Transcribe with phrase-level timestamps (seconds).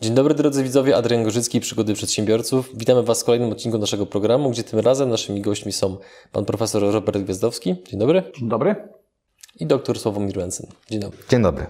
[0.00, 2.70] Dzień dobry drodzy widzowie, Adrian Gorzycki, Przygody Przedsiębiorców.
[2.74, 5.96] Witamy Was w kolejnym odcinku naszego programu, gdzie tym razem naszymi gośćmi są
[6.32, 7.76] pan profesor Robert Gwiazdowski.
[7.88, 8.22] Dzień dobry.
[8.38, 8.88] Dzień dobry.
[9.56, 10.66] I doktor Sławomir Węcyn.
[10.90, 11.18] Dzień dobry.
[11.28, 11.66] Dzień dobry.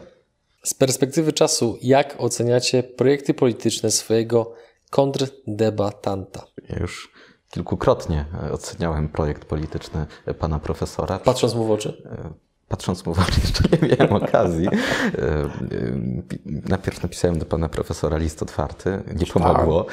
[0.64, 4.52] Z perspektywy czasu, jak oceniacie projekty polityczne swojego
[4.90, 6.46] kontrdebatanta?
[6.68, 7.12] Ja już
[7.50, 10.06] kilkukrotnie oceniałem projekt polityczny
[10.38, 11.18] pana profesora.
[11.18, 12.02] Patrząc mu w oczy?
[12.70, 14.68] Patrząc mu w oczy, jeszcze nie miałem okazji.
[16.68, 19.86] Najpierw napisałem do pana profesora list otwarty, nie pomogło,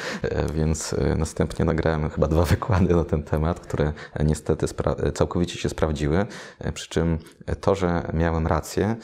[0.54, 3.92] więc następnie nagrałem chyba dwa wykłady na ten temat, które
[4.24, 4.66] niestety
[5.14, 6.26] całkowicie się sprawdziły.
[6.74, 7.18] Przy czym
[7.60, 8.96] to, że miałem rację,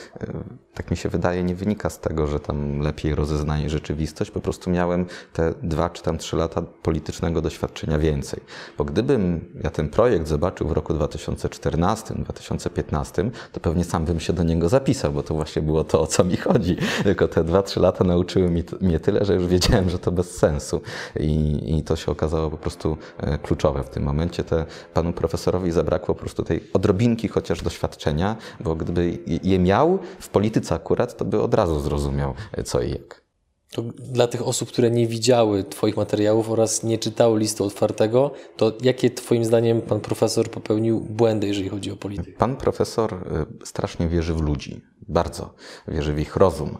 [0.74, 4.30] tak mi się wydaje, nie wynika z tego, że tam lepiej rozeznaję rzeczywistość.
[4.30, 8.40] Po prostu miałem te dwa czy tam trzy lata politycznego doświadczenia więcej.
[8.78, 14.42] Bo gdybym ja ten projekt zobaczył w roku 2014-2015, to pewnie sam bym się do
[14.42, 16.76] niego zapisał, bo to właśnie było to, o co mi chodzi.
[17.02, 18.50] Tylko te dwa, trzy lata nauczyły
[18.80, 20.80] mnie tyle, że już wiedziałem, że to bez sensu.
[21.20, 22.96] I, i to się okazało po prostu
[23.42, 24.44] kluczowe w tym momencie.
[24.44, 30.28] Te, panu profesorowi zabrakło po prostu tej odrobinki chociaż doświadczenia, bo gdyby je miał w
[30.28, 32.34] polityce akurat, to by od razu zrozumiał
[32.64, 33.24] co i jak.
[33.72, 38.72] To dla tych osób, które nie widziały Twoich materiałów oraz nie czytały listu otwartego, to
[38.82, 42.38] jakie Twoim zdaniem pan profesor popełnił błędy, jeżeli chodzi o politykę?
[42.38, 43.24] Pan profesor
[43.64, 44.80] strasznie wierzy w ludzi.
[45.08, 45.54] Bardzo
[45.88, 46.78] wierzy w ich rozum.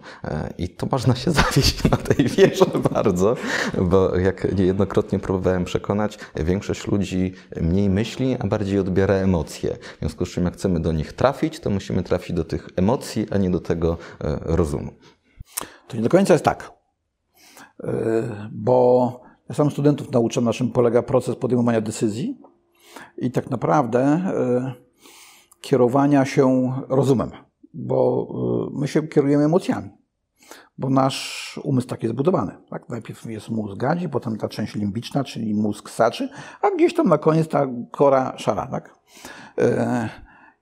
[0.58, 3.36] I to można się zawieść na tej wierze bardzo,
[3.82, 9.76] bo jak niejednokrotnie próbowałem przekonać, większość ludzi mniej myśli, a bardziej odbiera emocje.
[9.96, 13.26] W związku z czym, jak chcemy do nich trafić, to musimy trafić do tych emocji,
[13.30, 13.98] a nie do tego
[14.40, 14.92] rozumu.
[15.88, 16.72] To nie do końca jest tak.
[18.52, 22.38] Bo ja sam studentów nauczam, na czym polega proces podejmowania decyzji
[23.18, 24.20] i tak naprawdę
[25.60, 27.30] kierowania się rozumem,
[27.74, 28.28] bo
[28.72, 29.90] my się kierujemy emocjami,
[30.78, 32.56] bo nasz umysł tak jest zbudowany.
[32.70, 32.88] Tak?
[32.88, 36.28] Najpierw jest mózg gadzi, potem ta część limbiczna, czyli mózg saczy,
[36.62, 38.66] a gdzieś tam na koniec ta kora szara.
[38.66, 38.98] Tak?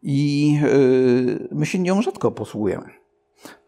[0.03, 0.59] I
[1.51, 2.91] my się nią rzadko posługujemy.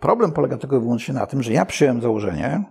[0.01, 2.65] Problem polega tylko i wyłącznie na tym, że ja przyjąłem założenie,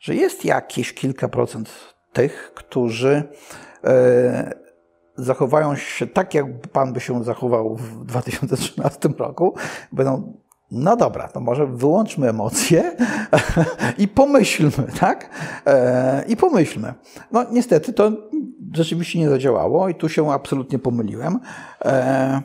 [0.00, 3.22] że jest jakieś kilka procent tych, którzy
[3.84, 4.61] e,
[5.16, 9.54] zachowają się tak, jak Pan by się zachował w 2013 roku.
[9.92, 10.36] Będą,
[10.70, 12.96] no dobra, to może wyłączmy emocje
[13.98, 15.30] i pomyślmy, tak?
[15.66, 16.94] E, I pomyślmy.
[17.32, 18.12] No niestety to
[18.72, 21.40] rzeczywiście nie zadziałało i tu się absolutnie pomyliłem.
[21.84, 22.42] E,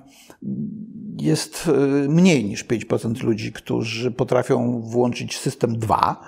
[1.22, 1.72] jest
[2.10, 6.22] mniej niż 5% ludzi, którzy potrafią włączyć system 2,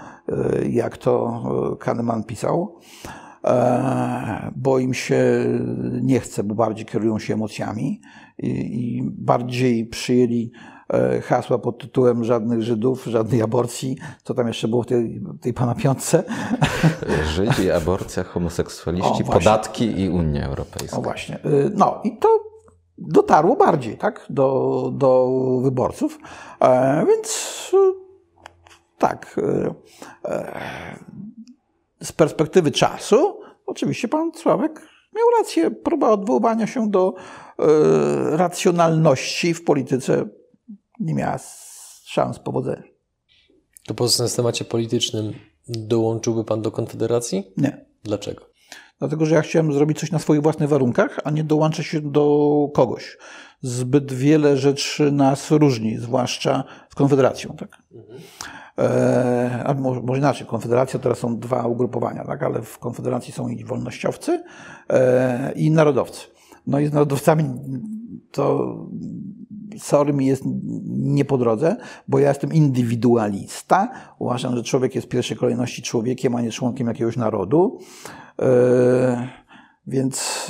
[0.70, 1.44] jak to
[1.80, 2.80] Kahneman pisał,
[4.56, 5.46] bo im się
[6.02, 8.02] nie chce, bo bardziej kierują się emocjami
[8.38, 10.52] i bardziej przyjęli
[11.24, 15.76] hasła pod tytułem żadnych Żydów, żadnej aborcji, co tam jeszcze było w tej, tej pana
[15.76, 16.24] piątce.
[17.36, 20.98] Żydzi, aborcja, homoseksualiści, o, podatki i Unia Europejska.
[20.98, 21.40] O właśnie.
[21.76, 22.50] No i to
[22.98, 25.30] dotarło bardziej tak, do, do
[25.64, 26.20] wyborców.
[26.62, 27.72] E, więc
[28.98, 29.40] tak,
[30.26, 30.54] e,
[32.04, 34.82] z perspektywy czasu, oczywiście pan Sławek
[35.16, 35.72] miał rację.
[35.72, 37.14] Próba odwoływania się do
[37.60, 40.26] e, racjonalności w polityce
[41.00, 41.38] nie miała
[42.06, 42.84] szans powodzenia.
[43.88, 45.34] To pozostając w temacie politycznym,
[45.68, 47.52] dołączyłby pan do Konfederacji?
[47.58, 47.86] Nie.
[48.04, 48.50] Dlaczego?
[49.00, 52.68] Dlatego, że ja chciałem zrobić coś na swoich własnych warunkach, a nie dołączyć się do
[52.74, 53.18] kogoś.
[53.62, 57.56] Zbyt wiele rzeczy nas różni, zwłaszcza z Konfederacją.
[57.56, 57.84] Tak?
[57.92, 58.20] Mhm.
[58.80, 62.44] E, albo może, inaczej, Konfederacja teraz są dwa ugrupowania, tak?
[62.44, 64.44] ale w Konfederacji są i wolnościowcy,
[64.90, 66.28] e, i narodowcy.
[66.68, 67.44] No i z narodowcami
[68.32, 68.76] to
[69.78, 70.44] sorry mi jest
[70.88, 71.76] nie po drodze,
[72.08, 73.92] bo ja jestem indywidualista.
[74.20, 77.80] Uważam, że człowiek jest w pierwszej kolejności człowiekiem, a nie członkiem jakiegoś narodu.
[79.88, 80.48] Więc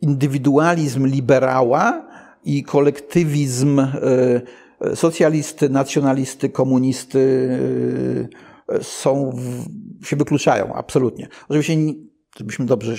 [0.00, 2.06] indywidualizm liberała
[2.44, 3.80] i kolektywizm
[4.94, 7.48] socjalisty, nacjonalisty, komunisty
[8.82, 9.32] są,
[10.04, 11.28] się wykluczają, absolutnie.
[11.48, 11.76] Oczywiście,
[12.38, 12.96] żebyśmy dobrze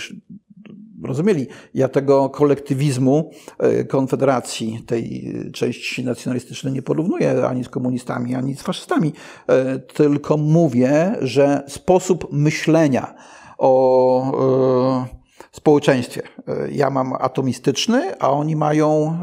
[1.03, 1.47] rozumieli.
[1.73, 8.61] Ja tego kolektywizmu e, Konfederacji, tej części nacjonalistycznej nie porównuję ani z komunistami, ani z
[8.61, 9.13] faszystami,
[9.47, 13.13] e, tylko mówię, że sposób myślenia
[13.57, 16.21] o e, społeczeństwie.
[16.71, 19.17] Ja mam atomistyczny, a oni mają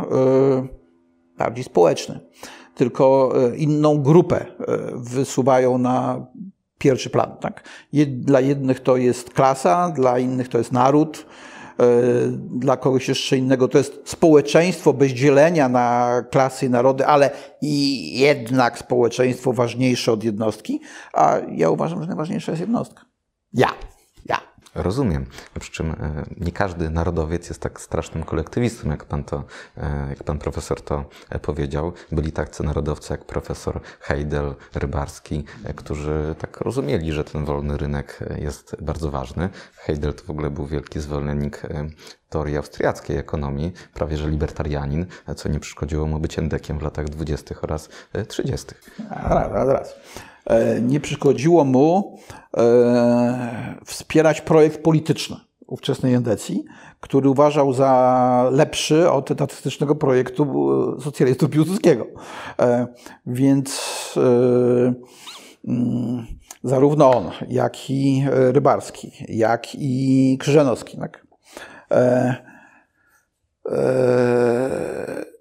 [1.38, 2.20] bardziej społeczny.
[2.74, 4.46] Tylko inną grupę
[4.94, 6.26] wysuwają na
[6.78, 7.36] pierwszy plan.
[7.40, 7.68] Tak?
[8.06, 11.26] Dla jednych to jest klasa, dla innych to jest naród,
[11.78, 11.84] e,
[12.50, 17.30] dla kogoś jeszcze innego to jest społeczeństwo bez dzielenia na klasy i narody, ale
[17.62, 20.80] i jednak społeczeństwo ważniejsze od jednostki,
[21.12, 23.04] a ja uważam, że najważniejsza jest jednostka.
[23.52, 23.68] Ja.
[24.74, 25.26] Rozumiem.
[25.60, 29.44] Przy czym e, nie każdy narodowiec jest tak strasznym kolektywistą, jak pan, to,
[29.76, 31.92] e, jak pan profesor to e, powiedział.
[32.12, 35.44] Byli tacy narodowcy jak profesor Heidel, Rybarski,
[35.76, 39.48] którzy tak rozumieli, że ten wolny rynek jest bardzo ważny.
[39.74, 41.62] Heidel to w ogóle był wielki zwolennik
[42.28, 45.06] teorii austriackiej ekonomii, prawie że libertarianin,
[45.36, 47.54] co nie przeszkodziło mu być endekiem w latach 20.
[47.62, 47.88] oraz
[48.28, 48.66] 30.
[49.10, 49.94] Raz, raz, raz.
[50.82, 52.18] Nie przeszkodziło mu
[52.56, 55.36] E, wspierać projekt polityczny
[55.66, 56.64] ówczesnej endecji,
[57.00, 60.46] który uważał za lepszy od etatystycznego projektu
[60.98, 62.06] e, socjalistów Piłsudskiego.
[62.60, 62.86] E,
[63.26, 64.14] więc
[65.64, 66.26] mm,
[66.64, 71.26] zarówno on, jak i Rybarski, jak i Krzyżanowski, tak?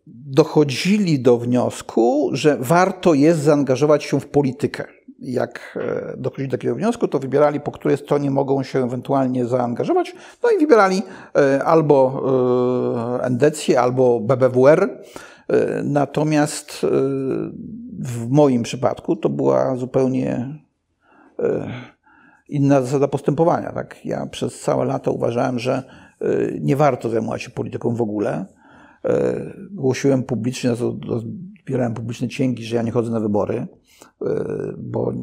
[0.07, 6.75] dochodzili do wniosku, że warto jest zaangażować się w politykę jak e, dochodzili do takiego
[6.75, 10.15] wniosku, to wybierali, po której stronie mogą się ewentualnie zaangażować.
[10.43, 11.01] No i wybierali
[11.35, 12.23] e, albo
[13.19, 15.03] e, Endecję, albo BBWR.
[15.83, 16.85] Natomiast
[17.99, 20.59] w moim przypadku to była zupełnie
[22.49, 23.71] inna zasada postępowania.
[23.71, 24.05] Tak?
[24.05, 25.83] Ja przez całe lata uważałem, że
[26.61, 28.45] nie warto zajmować się polityką w ogóle.
[29.71, 30.71] Głosiłem publicznie,
[31.63, 33.67] zbierałem publiczne cięgi, że ja nie chodzę na wybory.
[34.21, 35.13] E, bo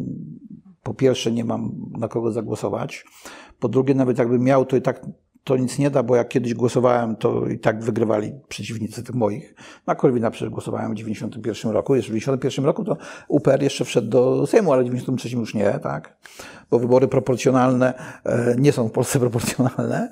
[0.83, 3.05] po pierwsze nie mam na kogo zagłosować,
[3.61, 5.07] po drugie nawet jakbym miał, to i tak
[5.45, 9.55] to nic nie da, bo jak kiedyś głosowałem, to i tak wygrywali przeciwnicy tych moich.
[9.87, 11.95] Na Korwina przecież głosowałem w 91 roku.
[11.95, 12.97] Jeszcze w 91 roku to
[13.29, 16.17] UPR jeszcze wszedł do Sejmu, ale w 93 już nie, tak?
[16.71, 17.95] Bo wybory proporcjonalne
[18.25, 20.09] e, nie są w Polsce proporcjonalne.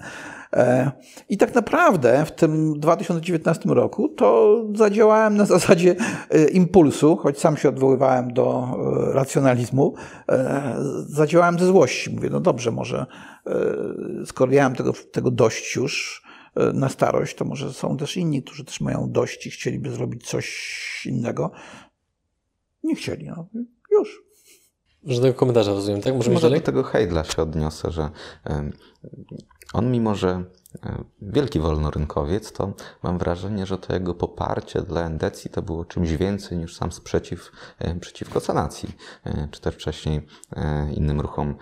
[0.53, 0.91] E,
[1.29, 5.97] I tak naprawdę w tym 2019 roku to zadziałałem na zasadzie
[6.31, 8.69] e, impulsu, choć sam się odwoływałem do
[9.13, 9.95] racjonalizmu,
[11.07, 12.11] zadziałałem ze złości.
[12.11, 13.07] Mówię, no dobrze, może
[14.27, 16.23] skoro ja mam tego, tego dość już
[16.75, 21.07] na starość, to może są też inni, którzy też mają dość i chcieliby zrobić coś
[21.07, 21.51] innego.
[22.83, 23.49] Nie chcieli, no.
[23.91, 24.23] Już.
[25.05, 26.15] Żadnego komentarza rozumiem, tak?
[26.15, 28.11] Możemy Może do tego Heidla się odniosę, że
[29.73, 30.62] on mimo, że E,
[31.23, 32.73] wielki wolnorynkowiec, to
[33.03, 37.53] mam wrażenie, że to jego poparcie dla endecji to było czymś więcej niż sam sprzeciw
[37.79, 40.27] e, przeciwko sanacji, e, czy też wcześniej
[40.95, 41.55] innym ruchom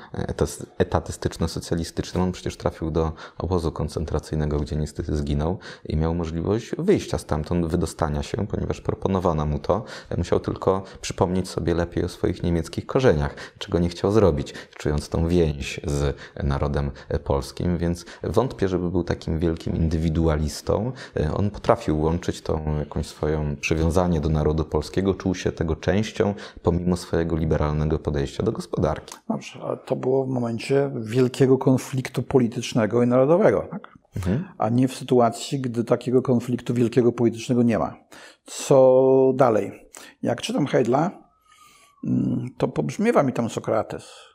[0.79, 2.23] etatystyczno-socjalistycznym.
[2.23, 8.23] On przecież trafił do obozu koncentracyjnego, gdzie niestety zginął i miał możliwość wyjścia stamtąd, wydostania
[8.23, 9.85] się, ponieważ proponowano mu to.
[10.19, 15.29] Musiał tylko przypomnieć sobie lepiej o swoich niemieckich korzeniach, czego nie chciał zrobić, czując tą
[15.29, 16.91] więź z narodem
[17.25, 20.93] polskim, więc wątpię, żeby był był takim wielkim indywidualistą.
[21.17, 26.35] E, on potrafił łączyć tą jakąś swoją przywiązanie do narodu polskiego, czuł się tego częścią,
[26.62, 29.14] pomimo swojego liberalnego podejścia do gospodarki.
[29.29, 34.01] Dobrze, ale to było w momencie wielkiego konfliktu politycznego i narodowego, tak?
[34.17, 34.44] Mhm.
[34.58, 37.96] a nie w sytuacji, gdy takiego konfliktu wielkiego politycznego nie ma.
[38.44, 39.91] Co dalej?
[40.22, 41.10] Jak czytam Heidla,
[42.06, 44.30] mm, to pobrzmiewa mi tam Sokrates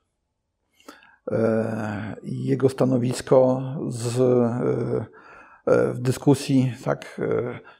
[1.32, 5.06] E, jego stanowisko z, e,
[5.66, 7.22] e, w dyskusji, tak,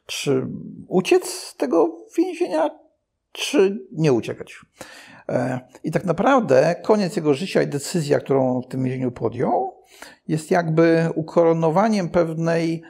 [0.06, 0.46] czy
[0.88, 2.70] uciec z tego więzienia,
[3.32, 4.60] czy nie uciekać.
[5.84, 9.82] I tak naprawdę koniec jego życia i decyzja, którą w tym więzieniu podjął,
[10.28, 12.82] jest jakby ukoronowaniem pewnej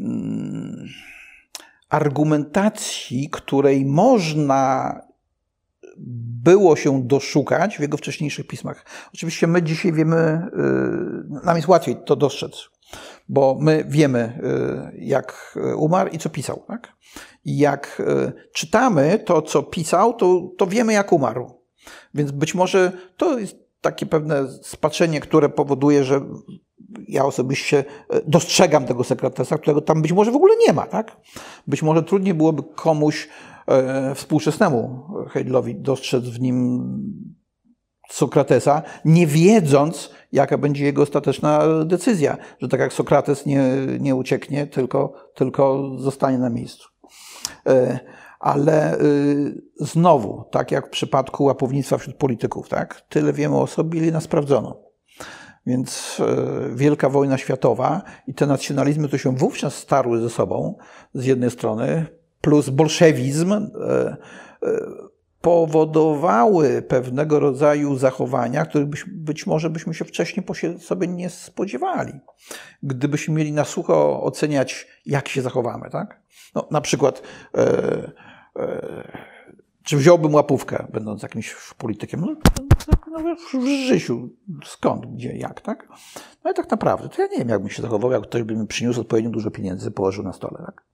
[0.00, 0.86] mm,
[1.88, 4.94] argumentacji, której można
[6.46, 8.84] było się doszukać w jego wcześniejszych pismach.
[9.14, 10.48] Oczywiście my dzisiaj wiemy,
[11.40, 12.68] y, nam jest łatwiej to dostrzec,
[13.28, 14.38] bo my wiemy,
[14.94, 16.62] y, jak umarł i co pisał.
[16.68, 16.92] Tak?
[17.44, 21.62] I jak y, czytamy to, co pisał, to, to wiemy, jak umarł.
[22.14, 26.20] Więc być może to jest takie pewne spaczenie, które powoduje, że
[27.08, 27.84] ja osobiście
[28.26, 30.86] dostrzegam tego sekretesa, którego tam być może w ogóle nie ma.
[30.86, 31.16] Tak?
[31.66, 33.28] Być może trudniej byłoby komuś
[34.14, 36.82] współczesnemu Heidlowi dostrzec w nim
[38.10, 43.62] Sokratesa, nie wiedząc, jaka będzie jego ostateczna decyzja, że tak jak Sokrates nie,
[44.00, 46.88] nie ucieknie, tylko, tylko zostanie na miejscu.
[47.66, 47.98] E,
[48.40, 54.00] ale y, znowu, tak jak w przypadku łapownictwa wśród polityków, tak, tyle wiemy o sobie,
[54.00, 54.76] ile nas sprawdzono.
[55.66, 60.76] Więc e, Wielka Wojna Światowa i te nacjonalizmy to się wówczas starły ze sobą,
[61.14, 62.06] z jednej strony,
[62.46, 64.16] plus bolszewizm, e, e,
[65.40, 70.46] powodowały pewnego rodzaju zachowania, których być, może byśmy się wcześniej
[70.78, 72.12] sobie nie spodziewali.
[72.82, 76.22] Gdybyśmy mieli na sucho oceniać, jak się zachowamy, tak?
[76.54, 77.22] No, na przykład
[77.54, 78.12] e,
[79.82, 82.20] czy wziąłbym łapówkę, będąc jakimś politykiem?
[82.20, 82.36] No,
[83.10, 84.28] no, w życiu.
[84.64, 85.88] Skąd, gdzie, jak, tak?
[86.44, 88.56] No i tak naprawdę, to ja nie wiem, jak bym się zachował, jak ktoś by
[88.56, 90.84] mi przyniósł odpowiednio dużo pieniędzy, położył na stole, tak?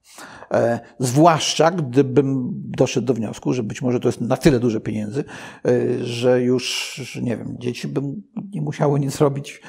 [0.51, 5.23] E, zwłaszcza, gdybym doszedł do wniosku, że być może to jest na tyle duże pieniędzy,
[5.65, 8.01] e, że już, nie wiem, dzieci by
[8.53, 9.61] nie musiały nic robić.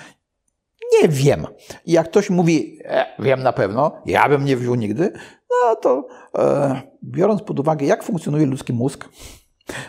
[1.03, 1.47] Nie wiem.
[1.87, 5.13] Jak ktoś mówi, e, wiem na pewno, ja bym nie wziął nigdy,
[5.51, 6.07] no to
[6.39, 9.09] e, biorąc pod uwagę, jak funkcjonuje ludzki mózg,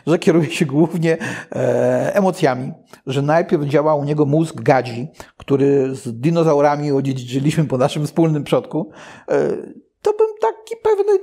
[0.08, 1.18] że kieruje się głównie
[1.52, 2.74] e, emocjami,
[3.08, 8.92] że najpierw działa u niego mózg gadzi, który z dinozaurami odziedziczyliśmy po naszym wspólnym przodku,
[9.30, 9.50] e,
[10.02, 11.14] to bym taki pewny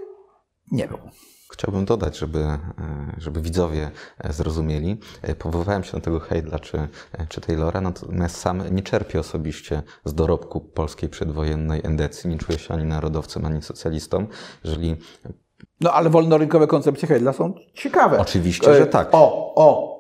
[0.70, 0.98] nie był.
[1.52, 2.60] Chciałbym dodać, żeby, e,
[3.18, 3.90] żeby widzowie
[4.30, 5.00] zrozumieli.
[5.38, 6.88] Powoływałem się na tego Heidla czy,
[7.28, 12.30] czy Taylora, natomiast sam nie czerpię osobiście z dorobku polskiej przedwojennej endecji.
[12.30, 14.26] Nie czuję się ani narodowcem, ani socjalistą.
[14.64, 14.96] Jeżeli
[15.82, 18.18] no ale wolnorynkowe koncepcje Heidla są ciekawe.
[18.18, 19.08] Oczywiście, że tak.
[19.12, 19.96] O, o,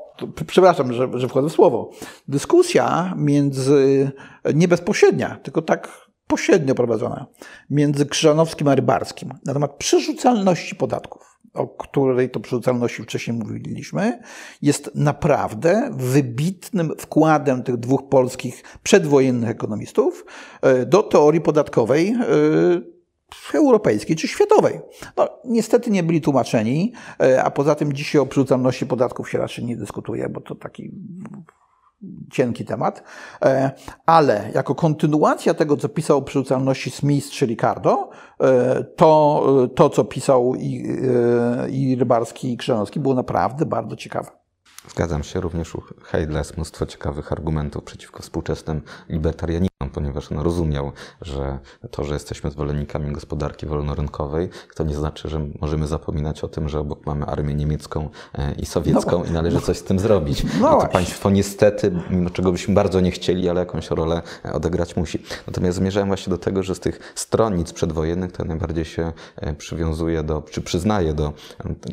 [0.46, 1.90] przepraszam, że, że wchodzę w słowo.
[2.28, 4.10] Dyskusja między,
[4.54, 5.88] nie bezpośrednia, tylko tak
[6.26, 7.26] pośrednio prowadzona,
[7.70, 14.20] między Krzyżanowskim a Rybarskim na temat przerzucalności podatków o której to przerzucalności wcześniej mówiliśmy,
[14.62, 20.24] jest naprawdę wybitnym wkładem tych dwóch polskich przedwojennych ekonomistów
[20.62, 22.22] e, do teorii podatkowej e,
[23.54, 24.80] europejskiej czy światowej.
[25.16, 29.64] No, niestety nie byli tłumaczeni, e, a poza tym dzisiaj o przerzucalności podatków się raczej
[29.64, 30.90] nie dyskutuje, bo to taki
[32.30, 33.02] cienki temat,
[33.44, 33.70] e,
[34.06, 38.10] ale jako kontynuacja tego, co pisał o przerzucalności Smith czy Ricardo,
[38.40, 40.98] e, to, to co pisał i,
[41.70, 44.41] i Rybarski i Krzyżanowski było naprawdę bardzo ciekawe.
[44.88, 50.92] Zgadzam się, również u Heidla jest mnóstwo ciekawych argumentów przeciwko współczesnym libertarianizmom, ponieważ on rozumiał,
[51.20, 51.58] że
[51.90, 56.80] to, że jesteśmy zwolennikami gospodarki wolnorynkowej, to nie znaczy, że możemy zapominać o tym, że
[56.80, 60.42] obok mamy armię niemiecką e, i sowiecką no, i należy coś z tym zrobić.
[60.60, 64.96] No to państwo niestety, mimo czego byśmy bardzo nie chcieli, ale jakąś rolę e, odegrać
[64.96, 65.22] musi.
[65.46, 70.22] Natomiast zmierzałem właśnie do tego, że z tych stronnic przedwojennych to najbardziej się e, przywiązuje
[70.22, 71.32] do, czy przyznaje do,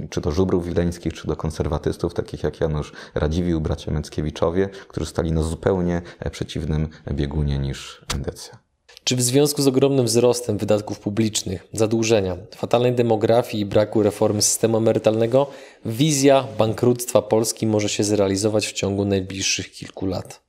[0.10, 5.05] czy to żubrów wileńskich, czy do konserwatystów, takich jak Jan Janusz Radziwiłł, bracia Męckiewiczowie, którzy
[5.05, 8.59] stali na zupełnie e, przeciwnym biegunie niż endecja.
[9.03, 14.77] Czy w związku z ogromnym wzrostem wydatków publicznych, zadłużenia, fatalnej demografii i braku reformy systemu
[14.77, 15.48] emerytalnego,
[15.86, 20.41] wizja bankructwa Polski może się zrealizować w ciągu najbliższych kilku lat?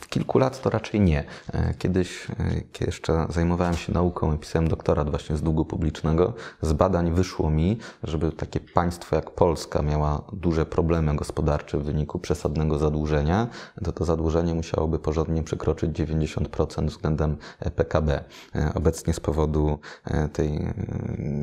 [0.00, 1.24] W kilku lat to raczej nie.
[1.52, 2.34] E, kiedyś, e,
[2.72, 6.32] kiedy jeszcze zajmowałem się nauką i pisałem doktorat właśnie z długu publicznego,
[6.62, 12.18] z badań wyszło mi, żeby takie państwo jak Polska miała duże problemy gospodarcze w wyniku
[12.18, 13.46] przesadnego zadłużenia,
[13.84, 18.24] to to zadłużenie musiałoby porządnie przekroczyć 90% względem e, PKB.
[18.74, 19.78] Obecnie z powodu
[20.32, 20.74] tej,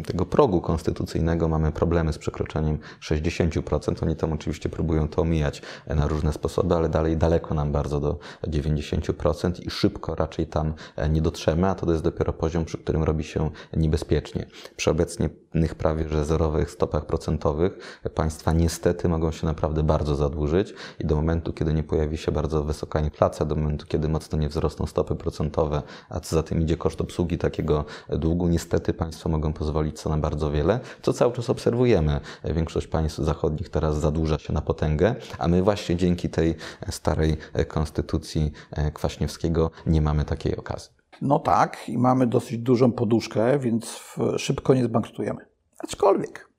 [0.05, 4.03] tego progu konstytucyjnego mamy problemy z przekroczeniem 60%.
[4.03, 8.19] Oni tam oczywiście próbują to omijać na różne sposoby, ale dalej daleko nam bardzo do
[8.43, 13.03] 90% i szybko raczej tam e, nie dotrzemy, a to jest dopiero poziom, przy którym
[13.03, 14.45] robi się niebezpiecznie.
[14.75, 15.31] Przy obecnych
[15.77, 21.53] prawie że zerowych stopach procentowych państwa niestety mogą się naprawdę bardzo zadłużyć i do momentu,
[21.53, 25.81] kiedy nie pojawi się bardzo wysoka inflacja, do momentu, kiedy mocno nie wzrosną stopy procentowe,
[26.09, 30.17] a co za tym idzie koszt obsługi takiego długu, niestety państwa mogą pozwolić co na
[30.17, 32.19] bardzo wiele, co cały czas obserwujemy.
[32.43, 36.55] Większość państw zachodnich teraz zadłuża się na potęgę, a my właśnie dzięki tej
[36.89, 38.26] starej konstytucji
[38.71, 40.91] e, Kwaśniewskiego nie mamy takiej okazji.
[41.21, 43.99] No tak, i mamy dosyć dużą poduszkę, więc
[44.37, 45.45] szybko nie zbankrutujemy.
[45.79, 46.49] Aczkolwiek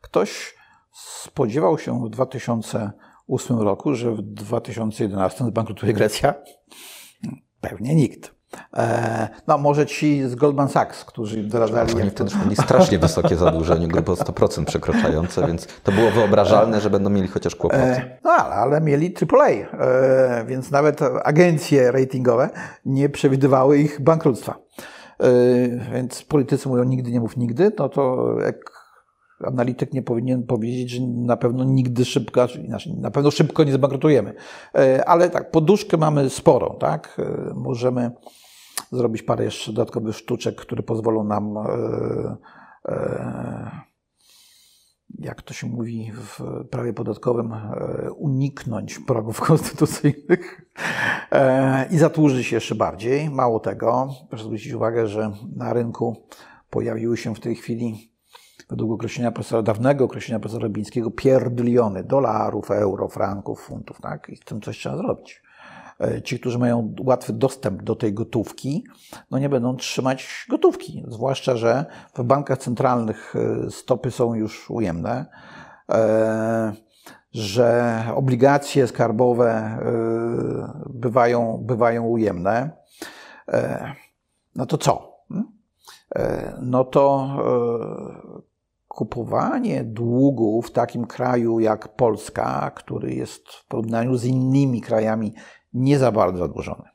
[0.00, 0.54] ktoś
[0.92, 6.34] spodziewał się w 2008 roku, że w 2011 zbankrutuje Grecja?
[7.60, 8.37] Pewnie nikt.
[8.76, 11.94] E, no może ci z Goldman Sachs, którzy doradzali...
[11.94, 17.10] Oni wtedy mieli strasznie wysokie zadłużenie, grubo 100% przekraczające, więc to było wyobrażalne, że będą
[17.10, 17.82] mieli chociaż kłopoty.
[17.82, 22.50] E, no ale, ale mieli AAA, e, więc nawet agencje ratingowe
[22.84, 24.58] nie przewidywały ich bankructwa.
[25.92, 28.56] Więc politycy mówią nigdy nie mów nigdy, no to jak
[29.44, 34.34] analityk nie powinien powiedzieć, że na pewno nigdy szybko, znaczy na pewno szybko nie zbankrutujemy.
[35.06, 37.20] Ale tak, poduszkę mamy sporą, tak?
[37.54, 38.10] Możemy
[38.92, 41.54] zrobić parę jeszcze dodatkowych sztuczek, które pozwolą nam
[45.18, 46.40] jak to się mówi w
[46.70, 50.70] prawie podatkowym, e, uniknąć progów konstytucyjnych
[51.32, 53.30] e, i zatłużyć się jeszcze bardziej.
[53.30, 56.16] Mało tego, proszę zwrócić uwagę, że na rynku
[56.70, 58.12] pojawiły się w tej chwili,
[58.70, 64.28] według określenia profesora, dawnego określenia profesora Robińskiego, pierdliony dolarów, euro, franków, funtów, tak?
[64.28, 65.42] I z tym coś trzeba zrobić.
[66.00, 68.84] E, ci, którzy mają łatwy dostęp do tej gotówki,
[69.30, 71.04] no nie będą trzymać gotówki.
[71.08, 75.26] Zwłaszcza, że w bankach centralnych e, stopy są już ujemne,
[75.90, 76.72] e,
[77.32, 79.78] że obligacje skarbowe
[80.90, 82.70] bywają, bywają ujemne.
[84.54, 85.18] No to co?
[85.28, 85.52] Hmm?
[86.62, 87.28] No to
[88.88, 95.34] kupowanie długu w takim kraju jak Polska, który jest w porównaniu z innymi krajami
[95.72, 96.88] nie za bardzo zadłużony,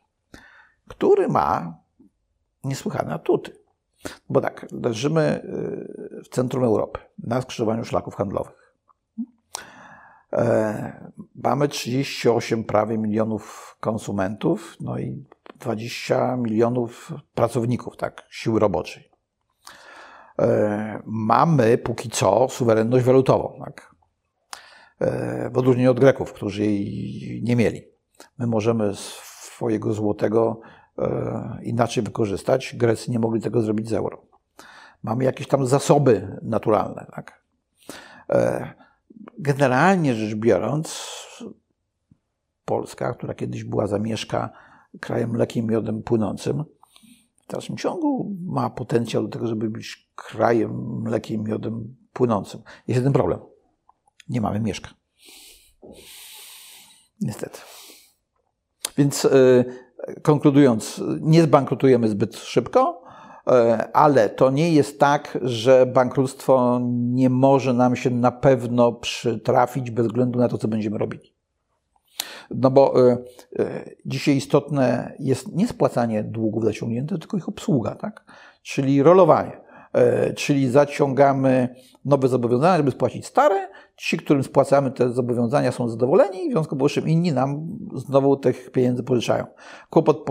[0.88, 1.78] który ma
[2.64, 3.64] niesłychane atuty.
[4.30, 5.42] Bo tak, leżymy
[6.20, 8.64] y, w centrum Europy, na skrzyżowaniu szlaków handlowych.
[10.34, 15.26] E, mamy 38 prawie milionów konsumentów, no i
[15.60, 19.12] 20 milionów pracowników, tak, siły roboczej.
[20.40, 23.96] E, mamy póki co suwerenność walutową, tak,
[25.00, 27.93] e, w odróżnieniu od Greków, którzy jej nie mieli.
[28.38, 30.62] My możemy swojego złotego
[30.98, 32.76] e, inaczej wykorzystać.
[32.76, 34.26] Grecy nie mogli tego zrobić z euro.
[35.04, 37.06] Mamy jakieś tam zasoby naturalne.
[37.16, 37.44] Tak?
[38.30, 38.74] E,
[39.40, 41.08] generalnie rzecz biorąc,
[42.66, 44.50] Polska, która kiedyś była zamieszka
[45.00, 46.64] krajem mlekiem miodem płynącym,
[47.48, 52.62] w dalszym ciągu ma potencjał do tego, żeby być krajem mlekiem miodem płynącym.
[52.88, 53.40] Jest jeden problem.
[54.30, 54.90] Nie mamy mieszka.
[57.22, 57.60] Niestety.
[58.98, 59.30] Więc e,
[60.22, 63.04] konkludując, nie zbankrutujemy zbyt szybko,
[63.48, 69.92] e, ale to nie jest tak, że bankructwo nie może nam się na pewno przytrafić
[69.92, 71.34] bez względu na to, co będziemy robili.
[72.52, 73.18] No bo e,
[74.06, 78.26] dzisiaj istotne jest nie spłacanie długów zaciągniętych, tylko ich obsługa, tak?
[78.64, 79.64] Czyli rolowanie.
[80.36, 86.52] Czyli zaciągamy nowe zobowiązania, żeby spłacić stare, Ci, którym spłacamy te zobowiązania, są zadowoleni, w
[86.52, 89.46] związku z powyższym inni nam znowu tych pieniędzy pożyczają.
[89.90, 90.26] Kłopot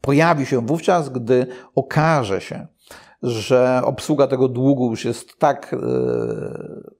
[0.00, 2.66] pojawi się wówczas, gdy okaże się,
[3.22, 5.78] że obsługa tego długu już jest tak e,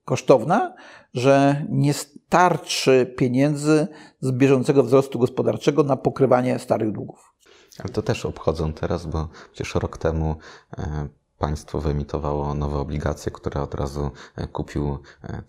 [0.04, 0.74] kosztowna,
[1.14, 3.88] że nie starczy pieniędzy
[4.20, 7.34] z bieżącego wzrostu gospodarczego na pokrywanie starych długów.
[7.78, 10.36] Ale to też obchodzą teraz, bo przecież rok temu
[10.78, 11.08] e,
[11.38, 15.42] państwo wyemitowało nowe obligacje, które od razu e, kupił e, e,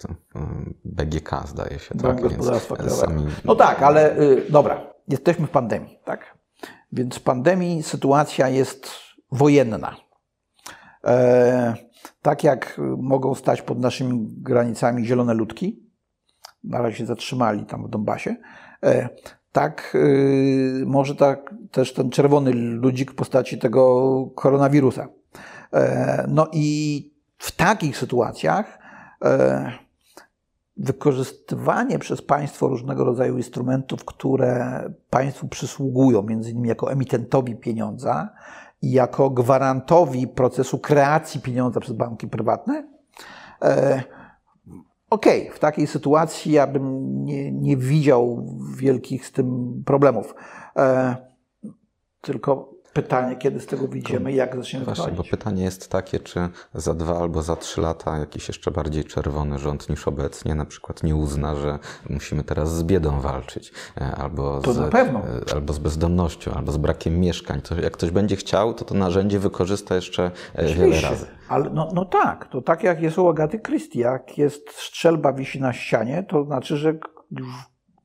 [0.86, 1.96] BGK, zdaje się.
[1.96, 2.22] Tak?
[2.30, 2.46] Więc
[2.96, 3.26] sami...
[3.46, 6.38] No tak, ale y, dobra, jesteśmy w pandemii, tak?
[6.92, 8.90] Więc w pandemii sytuacja jest
[9.32, 9.96] wojenna.
[12.22, 15.84] Tak jak mogą stać pod naszymi granicami zielone ludki,
[16.64, 18.36] na razie się zatrzymali tam w Donbasie,
[19.56, 25.08] tak y, może tak też ten czerwony ludzik w postaci tego koronawirusa.
[25.76, 28.80] E, no i w takich sytuacjach
[29.26, 29.72] e,
[30.78, 38.30] wykorzystywanie przez państwo różnego rodzaju instrumentów, które państwu przysługują, między innymi jako emitentowi pieniądza
[38.82, 42.88] i jako gwarantowi procesu kreacji pieniądza przez banki prywatne.
[43.62, 44.04] E,
[45.10, 48.46] okej, okay, w takiej sytuacji ja bym nie, nie widział
[48.78, 50.36] wielkich z tym problemów.
[52.22, 56.50] Tylko pytanie, kiedy z tego wyjdziemy i jak zaczniemy Właśnie, bo pytanie jest takie, czy
[56.74, 61.04] za dwa albo za trzy lata jakiś jeszcze bardziej czerwony rząd niż obecnie na przykład
[61.04, 61.80] nie uzna, że
[62.10, 64.80] musimy teraz z biedą walczyć, e, albo, to z.
[64.80, 67.62] E, albo z bezdomnością, albo z brakiem mieszkań.
[67.62, 70.84] To jak ktoś będzie chciał, to to narzędzie wykorzysta jeszcze e, Oczywiście.
[70.84, 71.26] wiele razy.
[71.50, 75.62] Ale no, no tak, to tak jak jest u Agaty Christie, jak jest strzelba wisi
[75.62, 76.94] na ścianie, to znaczy, że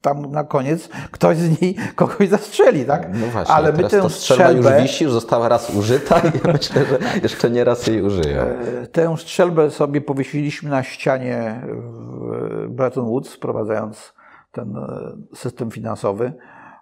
[0.01, 3.09] tam na koniec ktoś z niej kogoś zastrzeli, tak?
[3.13, 6.99] No właśnie, Ale my tę strzelbę już wisi, już została raz użyta i myślę, że
[7.23, 8.43] jeszcze nie raz jej użyją.
[8.43, 14.15] E, tę strzelbę sobie powiesiliśmy na ścianie w Bretton Woods, wprowadzając
[14.53, 16.33] ten e, system finansowy,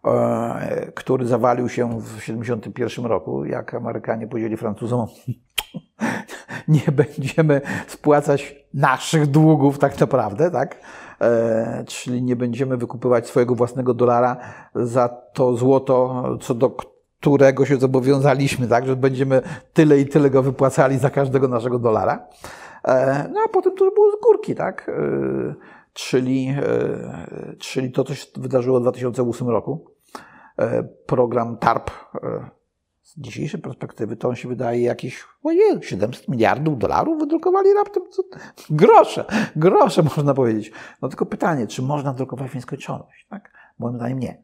[0.04, 5.06] e, który zawalił się w 1971 roku, jak Amerykanie powiedzieli Francuzom,
[6.68, 10.80] nie będziemy spłacać naszych długów tak naprawdę, tak?
[11.20, 14.36] E, czyli nie będziemy wykupywać swojego własnego dolara
[14.74, 20.42] za to złoto, co do którego się zobowiązaliśmy, tak, że będziemy tyle i tyle go
[20.42, 22.28] wypłacali za każdego naszego dolara.
[23.32, 24.90] No a potem to było z górki, tak?
[25.92, 26.56] Czyli,
[27.58, 29.84] czyli to, co się wydarzyło w 2008 roku.
[31.06, 31.90] Program TARP
[33.08, 38.02] z dzisiejszej perspektywy to on się wydaje jakieś, ojej, 700 miliardów dolarów wydrukowali raptem.
[38.70, 39.24] Grosze,
[39.56, 40.72] grosze można powiedzieć.
[41.02, 43.26] No tylko pytanie, czy można drukować w nieskończoność?
[43.30, 43.50] Tak?
[43.78, 44.42] Moim zdaniem nie.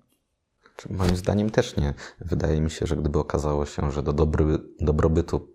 [0.91, 1.95] Moim zdaniem też nie.
[2.21, 5.54] Wydaje mi się, że gdyby okazało się, że do dobry, dobrobytu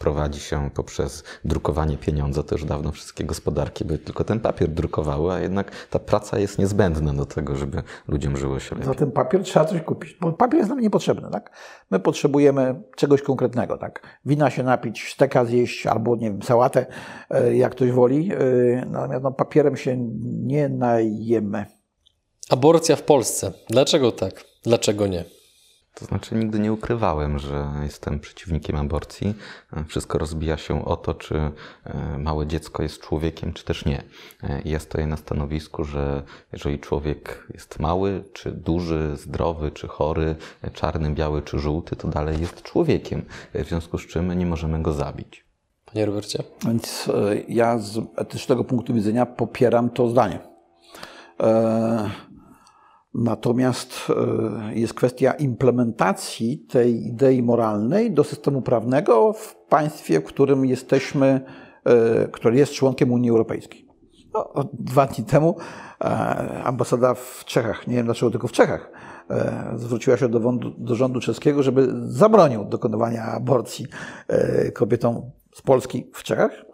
[0.00, 5.32] prowadzi się poprzez drukowanie pieniądza, to już dawno wszystkie gospodarki by tylko ten papier drukowały,
[5.32, 8.88] a jednak ta praca jest niezbędna do tego, żeby ludziom żyło się lepiej.
[8.88, 11.50] Za ten papier trzeba coś kupić, bo papier jest nam niepotrzebny, tak?
[11.90, 14.18] My potrzebujemy czegoś konkretnego, tak?
[14.24, 16.86] Wina się napić, steka zjeść albo, nie wiem, sałatę,
[17.30, 18.36] e, jak ktoś woli, e,
[18.86, 21.66] natomiast no, papierem się nie najemy.
[22.50, 23.52] Aborcja w Polsce.
[23.70, 24.44] Dlaczego tak?
[24.62, 25.39] Dlaczego nie?
[26.00, 29.34] To znaczy, nigdy nie ukrywałem, że jestem przeciwnikiem aborcji.
[29.88, 31.34] Wszystko rozbija się o to, czy
[31.84, 34.02] e, małe dziecko jest człowiekiem, czy też nie.
[34.42, 40.36] E, ja stoję na stanowisku, że jeżeli człowiek jest mały, czy duży, zdrowy, czy chory,
[40.62, 43.24] e, czarny, biały, czy żółty, to dalej jest człowiekiem.
[43.54, 45.44] W związku z czym nie możemy go zabić.
[45.84, 46.42] Panie Robercie?
[46.66, 47.10] Więc
[47.48, 50.38] ja z etycznego punktu widzenia popieram to zdanie.
[53.14, 60.66] Natomiast e, jest kwestia implementacji tej idei moralnej do systemu prawnego w państwie, w którym
[60.66, 61.40] jesteśmy,
[61.84, 63.86] e, które jest członkiem Unii Europejskiej.
[64.34, 65.56] No, dwa dni temu
[66.00, 66.04] e,
[66.64, 68.90] ambasada w Czechach, nie wiem dlaczego tylko w Czechach,
[69.76, 73.86] zwróciła się do, do rządu czeskiego, żeby zabronił dokonywania aborcji
[74.74, 76.64] kobietom z Polski w Czechach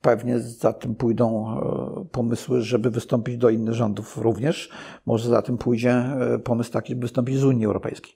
[0.00, 4.70] Pewnie za tym pójdą e, pomysły, żeby wystąpić do innych rządów również.
[5.06, 8.12] Może za tym pójdzie e, pomysł taki, żeby wystąpić z Unii Europejskiej.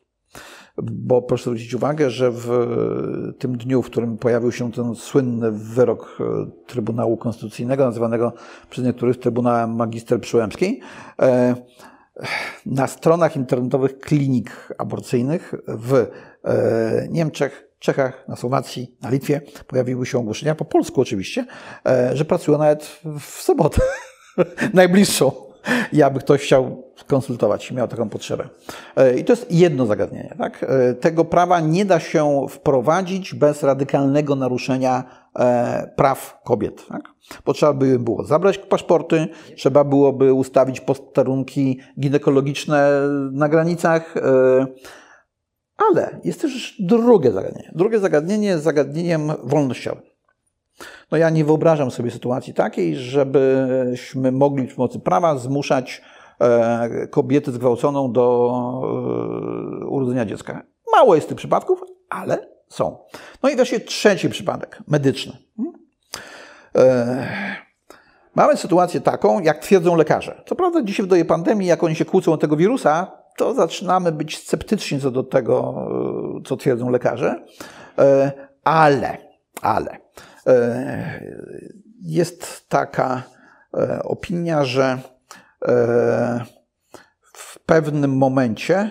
[0.82, 2.48] Bo proszę zwrócić uwagę, że w
[3.38, 8.32] tym dniu, w którym pojawił się ten słynny wyrok e, Trybunału Konstytucyjnego, nazywanego
[8.70, 10.80] przez niektórych Trybunałem Magister Przyłębskiej,
[12.66, 16.06] na stronach internetowych klinik aborcyjnych w
[17.10, 21.46] Niemczech, Czechach, na Słowacji, na Litwie pojawiły się ogłoszenia, po polsku oczywiście,
[21.86, 23.82] e, że pracują nawet w sobotę
[24.74, 25.32] najbliższą.
[25.92, 28.48] I aby ktoś chciał konsultować, miał taką potrzebę.
[28.96, 30.34] E, I to jest jedno zagadnienie.
[30.38, 30.66] Tak?
[30.68, 35.04] E, tego prawa nie da się wprowadzić bez radykalnego naruszenia
[35.96, 36.86] praw kobiet.
[36.88, 37.02] Tak?
[37.44, 42.90] Bo trzeba by było zabrać paszporty, trzeba byłoby ustawić posterunki ginekologiczne
[43.32, 44.14] na granicach,
[45.88, 47.70] ale jest też drugie zagadnienie.
[47.74, 50.02] Drugie zagadnienie jest zagadnieniem wolnościowym.
[51.10, 56.02] No ja nie wyobrażam sobie sytuacji takiej, żebyśmy mogli w pomocy prawa zmuszać
[56.40, 58.52] e, kobietę zgwałconą do
[59.82, 60.62] e, urodzenia dziecka.
[60.92, 62.98] Mało jest tych przypadków, ale są.
[63.42, 65.32] No i wreszcie trzeci przypadek, medyczny.
[66.76, 67.26] E,
[68.34, 70.42] mamy sytuację taką, jak twierdzą lekarze.
[70.46, 74.12] Co prawda dzisiaj w dobie pandemii, jak oni się kłócą o tego wirusa, to zaczynamy
[74.12, 75.86] być sceptyczni co do tego,
[76.38, 77.44] e, co twierdzą lekarze,
[77.98, 78.32] e,
[78.64, 79.18] ale,
[79.62, 79.96] ale
[80.46, 81.20] e,
[82.02, 83.22] jest taka
[84.04, 84.98] opinia, że
[87.32, 88.90] w pewnym momencie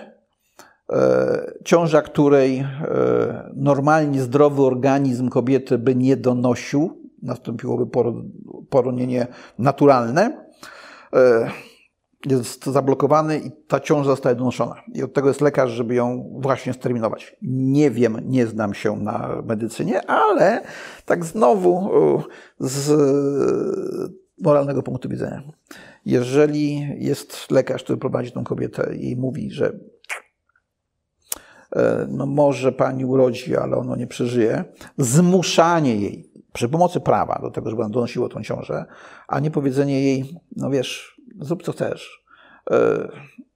[1.64, 2.66] ciąża, której
[3.54, 8.00] normalnie zdrowy organizm kobiety by nie donosił, nastąpiłoby
[8.70, 9.26] poronienie
[9.58, 10.44] naturalne,
[12.26, 14.74] jest zablokowany i ta ciąża zostaje donoszona.
[14.94, 17.36] I od tego jest lekarz, żeby ją właśnie sterminować.
[17.42, 20.62] Nie wiem, nie znam się na medycynie, ale
[21.04, 21.90] tak znowu
[22.58, 22.92] z
[24.40, 25.42] moralnego punktu widzenia.
[26.04, 29.72] Jeżeli jest lekarz, który prowadzi tą kobietę i mówi, że
[31.76, 34.64] e, no może pani urodzi, ale ono nie przeżyje,
[34.98, 38.84] zmuszanie jej przy pomocy prawa do tego, żeby ona donosiła tą ciążę,
[39.28, 42.24] a nie powiedzenie jej, no wiesz, zrób co chcesz.
[42.70, 43.08] E,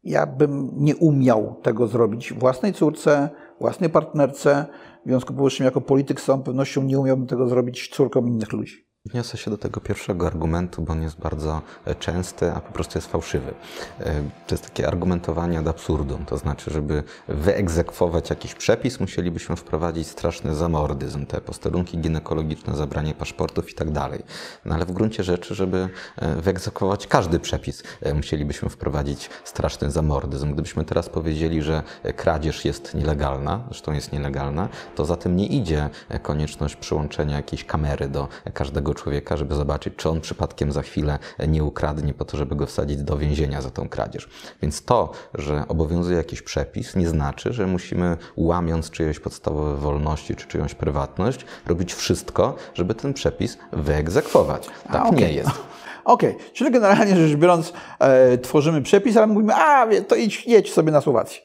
[0.05, 3.29] ja bym nie umiał tego zrobić własnej córce,
[3.61, 4.67] własnej partnerce.
[5.05, 8.53] W związku z powyższym, jako polityk z całą pewnością nie umiałbym tego zrobić córkom innych
[8.53, 8.84] ludzi.
[9.11, 12.99] Wniosę się do tego pierwszego argumentu, bo on jest bardzo e, częsty, a po prostu
[12.99, 13.55] jest fałszywy.
[14.01, 20.09] E, to jest takie argumentowanie ad absurdum, to znaczy, żeby wyegzekwować jakiś przepis, musielibyśmy wprowadzić
[20.09, 24.23] straszny zamordyzm, te posterunki ginekologiczne, zabranie paszportów i tak dalej.
[24.65, 27.83] No ale w gruncie rzeczy, żeby e, wyegzekwować każdy przepis,
[28.15, 30.53] musielibyśmy wprowadzić straszny zamordyzm.
[30.53, 31.83] Gdybyśmy teraz powiedzieli, że
[32.17, 35.91] kradzież jest nielegalna, zresztą jest nielegalna, to za tym nie idzie
[36.23, 41.19] konieczność przyłączenia jakiejś kamery do każdego tego człowieka, żeby zobaczyć, czy on przypadkiem za chwilę
[41.49, 44.29] nie ukradnie po to, żeby go wsadzić do więzienia za tą kradzież.
[44.63, 50.47] Więc to, że obowiązuje jakiś przepis, nie znaczy, że musimy łamiąc czyjeś podstawowe wolności czy
[50.47, 54.67] czyjąś prywatność, robić wszystko, żeby ten przepis wyegzekwować.
[54.87, 55.21] Tak A, okay.
[55.21, 55.51] nie jest.
[56.05, 56.53] Okej, okay.
[56.53, 61.01] czyli generalnie rzecz biorąc, e, tworzymy przepis, ale mówimy, a to idź, jedź sobie na
[61.01, 61.41] Słowację.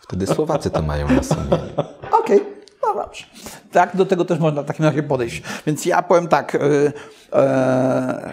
[0.00, 1.72] Wtedy Słowacy to mają na sumieniu.
[2.20, 2.61] Okej, okay.
[2.82, 3.24] No dobrze.
[3.72, 5.42] Tak, do tego też można w takim razie podejść.
[5.66, 6.58] Więc ja powiem tak, e,
[7.32, 8.32] e,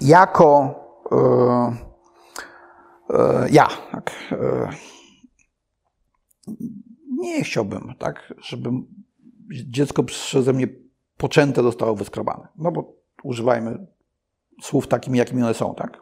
[0.00, 0.74] jako
[3.10, 4.68] e, ja, tak, e,
[7.10, 8.70] nie chciałbym, tak, żeby
[9.50, 10.66] dziecko przeze mnie
[11.16, 12.48] poczęte zostało wyskrobane.
[12.58, 13.86] No bo używajmy
[14.62, 16.00] słów takimi, jakimi one są, tak?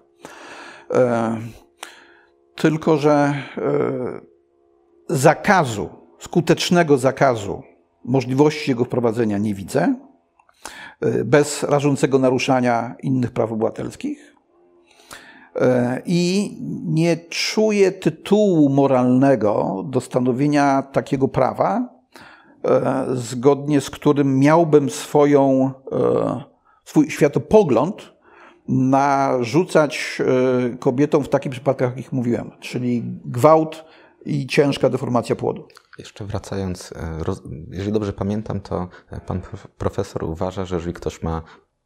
[0.94, 1.36] E,
[2.54, 3.34] tylko, że
[5.08, 7.62] zakazu, skutecznego zakazu
[8.04, 9.94] możliwości jego wprowadzenia nie widzę,
[11.00, 14.34] e, bez rażącego naruszania innych praw obywatelskich.
[15.56, 16.50] E, I
[16.84, 21.88] nie czuję tytułu moralnego do stanowienia takiego prawa,
[22.64, 25.70] e, zgodnie z którym miałbym swoją,
[26.84, 28.14] swój światopogląd
[28.68, 30.22] narzucać
[30.80, 33.84] kobietom w takich przypadkach, jakich mówiłem, czyli gwałt
[34.24, 35.68] i ciężka deformacja płodu.
[35.98, 36.94] Jeszcze wracając,
[37.70, 38.88] jeżeli dobrze pamiętam, to
[39.26, 39.40] pan
[39.78, 41.42] profesor uważa, że jeżeli ktoś ma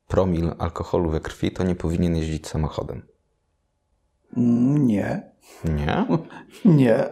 [0.08, 3.02] promil alkoholu we krwi, to nie powinien jeździć samochodem.
[4.36, 5.22] Nie.
[5.64, 6.06] Nie?
[6.78, 7.08] Nie.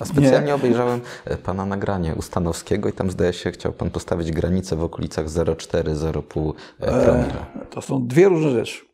[0.00, 0.54] A specjalnie nie.
[0.54, 5.26] obejrzałem e, pana nagranie Ustanowskiego i tam zdaje się, chciał pan postawić granicę w okolicach
[5.26, 7.46] 0,4-0,5 e, e, promila.
[7.70, 8.84] To są dwie różne rzeczy.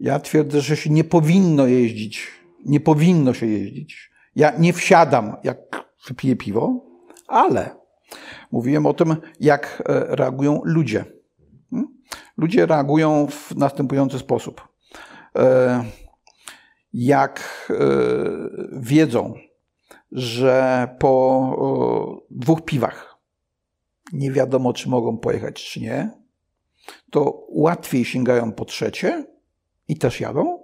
[0.00, 2.30] Ja twierdzę, że się nie powinno jeździć.
[2.64, 4.10] Nie powinno się jeździć.
[4.36, 6.80] Ja nie wsiadam, jak wypiję piwo,
[7.28, 7.76] ale
[8.52, 11.04] mówiłem o tym, jak reagują ludzie.
[11.70, 11.88] Hmm?
[12.36, 14.68] Ludzie reagują w następujący sposób
[16.96, 17.74] jak e,
[18.72, 19.34] wiedzą,
[20.12, 23.18] że po dwóch piwach
[24.12, 26.10] nie wiadomo, czy mogą pojechać, czy nie,
[27.10, 29.26] to łatwiej sięgają po trzecie
[29.88, 30.58] i też jadą,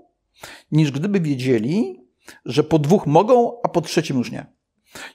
[0.72, 2.06] niż gdyby wiedzieli,
[2.44, 4.46] że po dwóch mogą, a po trzecim już nie.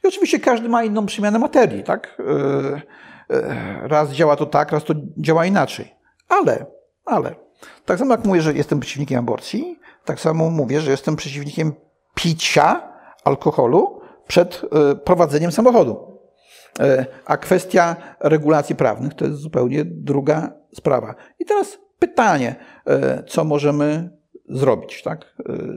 [0.03, 2.17] I oczywiście każdy ma inną przemianę materii, tak?
[2.19, 5.95] E, e, raz działa to tak, raz to działa inaczej.
[6.29, 6.65] Ale,
[7.05, 7.35] ale,
[7.85, 11.73] tak samo jak mówię, że jestem przeciwnikiem aborcji, tak samo mówię, że jestem przeciwnikiem
[12.15, 14.61] picia alkoholu przed
[14.91, 16.17] e, prowadzeniem samochodu.
[17.25, 21.15] A kwestia regulacji prawnych to jest zupełnie druga sprawa.
[21.39, 22.55] I teraz pytanie,
[23.27, 24.09] co możemy
[24.49, 25.35] zrobić, tak,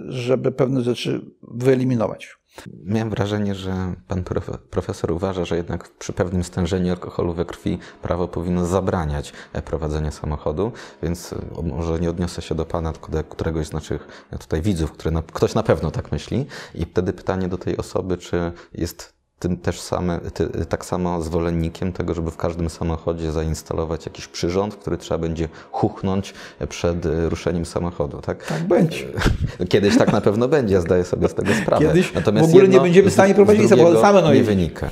[0.08, 2.39] żeby pewne rzeczy wyeliminować.
[2.84, 4.24] Miałem wrażenie, że pan
[4.70, 9.32] profesor uważa, że jednak przy pewnym stężeniu alkoholu we krwi prawo powinno zabraniać
[9.64, 14.26] prowadzenia samochodu, więc e, może nie odniosę się do pana, tylko do któregoś z naszych
[14.40, 16.46] tutaj widzów, który na, ktoś na pewno tak myśli.
[16.74, 21.92] I wtedy pytanie do tej osoby, czy jest tym też same, ty, tak samo zwolennikiem
[21.92, 26.34] tego, żeby w każdym samochodzie zainstalować jakiś przyrząd, który trzeba będzie chuchnąć
[26.68, 28.46] przed ruszeniem samochodu, tak?
[28.46, 29.06] Tak będzie.
[29.70, 31.86] Kiedyś tak na pewno będzie, zdaję sobie z tego sprawę.
[31.86, 34.22] Kiedyś Natomiast w ogóle nie będziemy w stanie prowadzić samochodu same.
[34.22, 34.90] No nie wynika.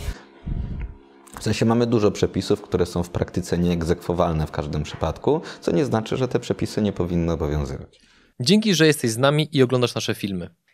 [1.40, 5.84] W sensie mamy dużo przepisów, które są w praktyce nieegzekwowalne w każdym przypadku, co nie
[5.84, 8.00] znaczy, że te przepisy nie powinny obowiązywać.
[8.40, 10.50] Dzięki, że jesteś z nami i oglądasz nasze filmy.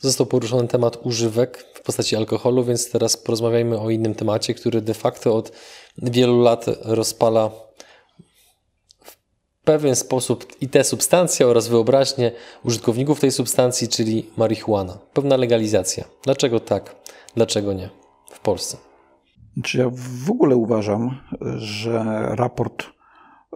[0.00, 4.94] Został poruszony temat używek w postaci alkoholu, więc teraz porozmawiajmy o innym temacie, który de
[4.94, 5.52] facto od
[5.98, 7.50] wielu lat rozpala
[9.04, 9.16] w
[9.64, 12.32] pewien sposób i te substancje oraz wyobraźnię
[12.64, 14.98] użytkowników tej substancji, czyli marihuana.
[15.12, 16.04] Pewna legalizacja.
[16.22, 16.96] Dlaczego tak?
[17.34, 17.90] Dlaczego nie
[18.30, 18.76] w Polsce?
[19.62, 19.90] Czy ja
[20.24, 21.20] w ogóle uważam,
[21.56, 22.84] że raport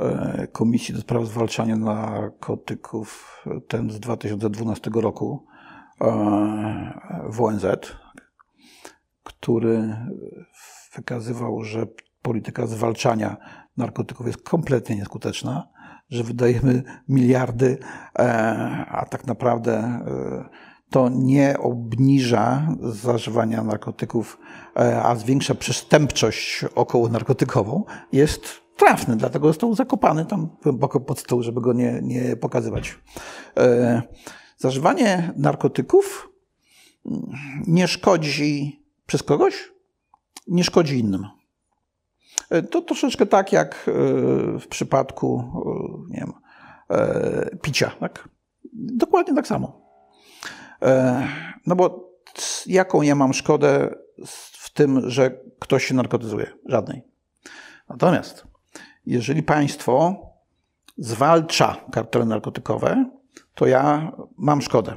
[0.01, 5.52] e, Komisji do Spraw Zwalczania Narkotyków, ten z 2012 roku,
[7.29, 7.67] w ONZ,
[9.23, 9.97] który
[10.97, 11.87] wykazywał, że
[12.23, 13.37] polityka zwalczania
[13.77, 15.69] narkotyków jest kompletnie nieskuteczna,
[16.11, 17.79] że wydajemy miliardy,
[18.19, 18.25] e,
[18.89, 20.03] a tak naprawdę e,
[20.91, 24.39] to nie obniża zażywania narkotyków,
[25.03, 31.61] a zwiększa przestępczość około narkotykową, jest trafny, dlatego został zakopany tam głęboko pod stół, żeby
[31.61, 32.99] go nie, nie pokazywać.
[34.63, 36.31] Zażywanie narkotyków
[37.67, 39.73] nie szkodzi przez kogoś,
[40.47, 41.27] nie szkodzi innym.
[42.71, 43.91] To troszeczkę tak jak
[44.61, 45.45] w przypadku
[46.09, 46.33] nie wiem,
[47.63, 47.91] picia.
[48.01, 48.29] Tak?
[48.73, 49.83] Dokładnie tak samo.
[51.67, 52.11] No bo
[52.67, 53.95] jaką ja mam szkodę
[54.27, 56.53] w tym, że ktoś się narkotyzuje?
[56.67, 57.03] Żadnej.
[57.89, 58.47] Natomiast
[59.07, 60.17] jeżeli państwo
[60.99, 63.11] zwalcza kartele narkotykowe,
[63.55, 64.97] to ja mam szkodę.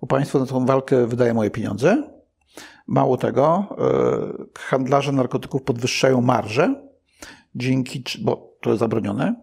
[0.00, 2.02] Bo państwo na tą walkę wydaje moje pieniądze.
[2.86, 3.76] Mało tego,
[4.54, 6.74] e, handlarze narkotyków podwyższają marże,
[7.54, 9.34] dzięki, bo to jest zabronione,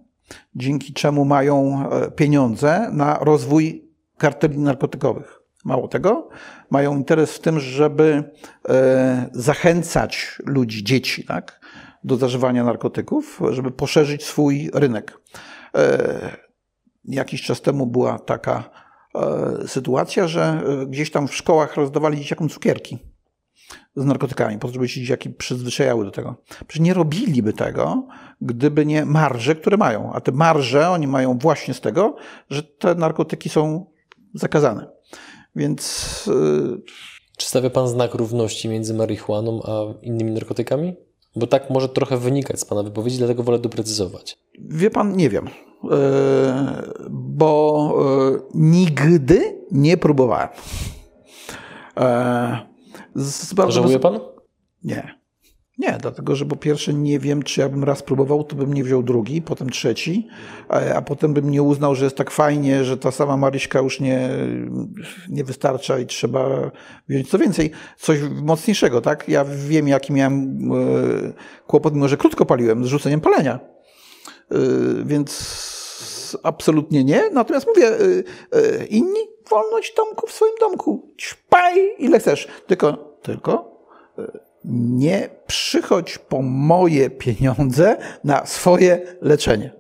[0.56, 5.40] dzięki czemu mają e, pieniądze na rozwój karteli narkotykowych.
[5.66, 6.30] Mało tego,
[6.70, 8.24] mają interes w tym, żeby
[8.70, 11.60] e, zachęcać ludzi, dzieci, tak,
[12.04, 15.20] do zażywania narkotyków, żeby poszerzyć swój rynek.
[17.08, 18.70] E, jakiś czas temu była taka
[19.16, 22.98] e, sytuacja, że gdzieś tam w szkołach rozdawali dzieciakom cukierki
[23.96, 26.36] z narkotykami, po to, żeby się dzieciaki przyzwyczajały do tego.
[26.68, 28.08] Przecież nie robiliby tego,
[28.42, 30.14] gdyby nie marże, które mają.
[30.14, 32.16] A te marże oni mają właśnie z tego,
[32.50, 33.86] że te narkotyki są
[34.34, 34.88] zakazane.
[35.56, 36.24] Więc.
[36.28, 36.82] Yy...
[37.38, 40.96] Czy stawia Pan znak równości między marihuaną a innymi narkotykami?
[41.36, 44.38] Bo tak może trochę wynikać z Pana wypowiedzi, dlatego wolę doprecyzować.
[44.60, 45.50] Wie Pan, nie wiem.
[45.84, 45.90] Yy,
[47.10, 47.94] bo
[48.32, 50.48] yy, nigdy nie próbowałem.
[51.98, 52.04] Yy,
[53.72, 54.20] Żałuje Pan?
[54.84, 55.18] Nie.
[55.78, 58.84] Nie, dlatego że po pierwsze nie wiem, czy ja bym raz próbował, to bym nie
[58.84, 60.28] wziął drugi, potem trzeci,
[60.70, 64.30] a, potem bym nie uznał, że jest tak fajnie, że ta sama Maryśka już nie,
[65.30, 66.72] nie wystarcza i trzeba
[67.10, 69.30] wziąć co więcej, coś mocniejszego, tak?
[69.30, 70.60] Ja wiem, jaki miałem
[71.68, 73.77] kłopot, mimo że krótko paliłem, z rzuceniem palenia.
[74.52, 74.56] E,
[75.06, 77.30] więc absolutnie nie.
[77.30, 77.96] Natomiast mówię, e,
[78.52, 81.14] e, inni wolność domku w swoim domku.
[81.18, 82.48] Ćpaj ile chcesz.
[82.68, 83.78] Tylko, tylko
[84.66, 89.74] nie przychodź po moje pieniądze na swoje leczenie.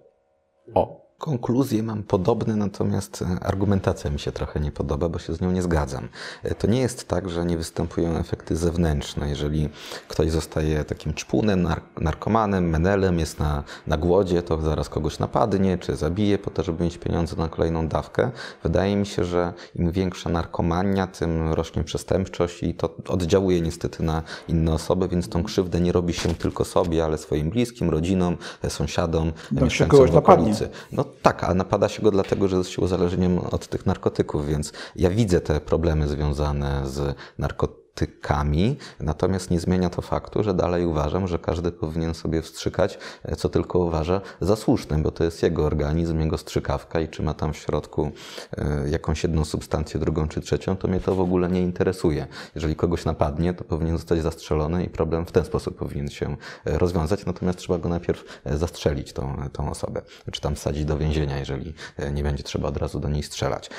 [0.73, 1.06] O.
[1.17, 5.51] Konkluzje mam podobne, natomiast e, argumentacja mi się trochę nie podoba, bo się z nią
[5.51, 6.07] nie zgadzam.
[6.43, 9.29] E, to nie jest tak, że nie występują efekty zewnętrzne.
[9.29, 9.69] Jeżeli
[10.07, 11.67] ktoś zostaje takim czpunem,
[12.01, 16.83] narkomanem, menelem, jest na, na głodzie, to zaraz kogoś napadnie czy zabije po to, żeby
[16.83, 18.31] mieć pieniądze na kolejną dawkę.
[18.63, 24.23] Wydaje mi się, że im większa narkomania, tym rośnie przestępczość i to oddziałuje niestety na
[24.47, 28.69] inne osoby, więc tą krzywdę nie robi się tylko sobie, ale swoim bliskim, rodzinom, e,
[28.69, 30.69] sąsiadom, tak mieszkańcom okolicy.
[30.91, 34.73] No tak, a napada się go dlatego, że jest się uzależnieniem od tych narkotyków, więc
[34.95, 40.85] ja widzę te problemy związane z narkotykami narkotykami, natomiast nie zmienia to faktu, że dalej
[40.85, 45.43] uważam, że każdy powinien sobie wstrzykać, e, co tylko uważa za słuszne, bo to jest
[45.43, 48.11] jego organizm, jego strzykawka i czy ma tam w środku
[48.57, 52.27] e, jakąś jedną substancję, drugą czy trzecią, to mnie to w ogóle nie interesuje.
[52.55, 56.77] Jeżeli kogoś napadnie, to powinien zostać zastrzelony i problem w ten sposób powinien się e,
[56.77, 61.73] rozwiązać, natomiast trzeba go najpierw zastrzelić, tą, tą osobę, czy tam wsadzić do więzienia, jeżeli
[62.13, 63.69] nie będzie trzeba od razu do niej strzelać.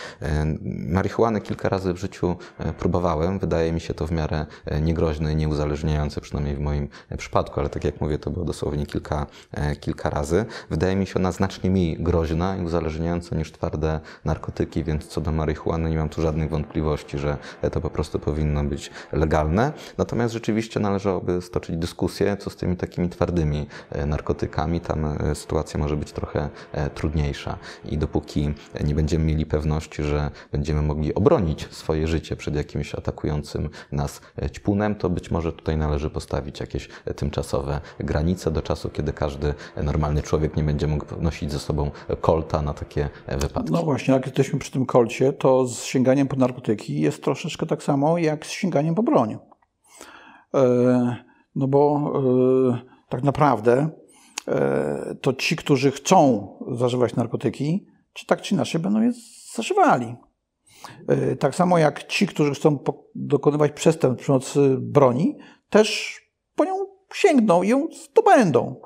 [0.89, 2.37] Marihuany kilka razy w życiu
[2.79, 7.17] próbowałem, wydaje mi się to w miarę e, niegroźne i nieuzależniające, przynajmniej w moim e,
[7.17, 10.45] przypadku, ale tak jak mówię, to było dosłownie kilka, e, kilka razy.
[10.71, 15.33] Wydaje mi się ona znacznie mniej groźna i uzależniająca niż twarde narkotyki, więc co do
[15.33, 17.37] marihuany nie mam tu żadnych wątpliwości, że
[17.73, 19.73] to po prostu powinno być legalne.
[19.99, 23.67] Natomiast rzeczywiście należałoby stoczyć dyskusję, co z tymi takimi twardymi
[24.07, 24.81] narkotykami.
[24.81, 26.49] Tam sytuacja może być trochę
[26.95, 32.95] trudniejsza i dopóki nie będziemy mieli pewności, że będziemy mogli obronić swoje życie przed jakimś
[32.95, 34.21] atakującym nas
[34.53, 40.23] ćpunem, to być może tutaj należy postawić jakieś tymczasowe granice do czasu, kiedy każdy normalny
[40.23, 43.09] człowiek nie będzie mógł nosić ze sobą kolta na takie
[43.39, 43.73] wypadki.
[43.73, 47.83] No właśnie, jak jesteśmy przy tym kolcie, to z sięganiem po narkotyki jest troszeczkę tak
[47.83, 49.39] samo jak z sięganiem po broń.
[50.55, 51.17] E,
[51.55, 52.13] no bo
[52.75, 53.89] e, tak naprawdę
[54.49, 59.13] e, to ci, którzy chcą zażywać narkotyki, czy tak czy inaczej będą je
[59.55, 60.17] zażywali.
[61.09, 62.79] E, tak samo jak ci, którzy chcą
[63.15, 65.39] dokonywać przestępstw przy pomocy broni,
[65.71, 66.21] też
[66.55, 66.75] po nią
[67.15, 68.81] sięgną i ją zdobędą.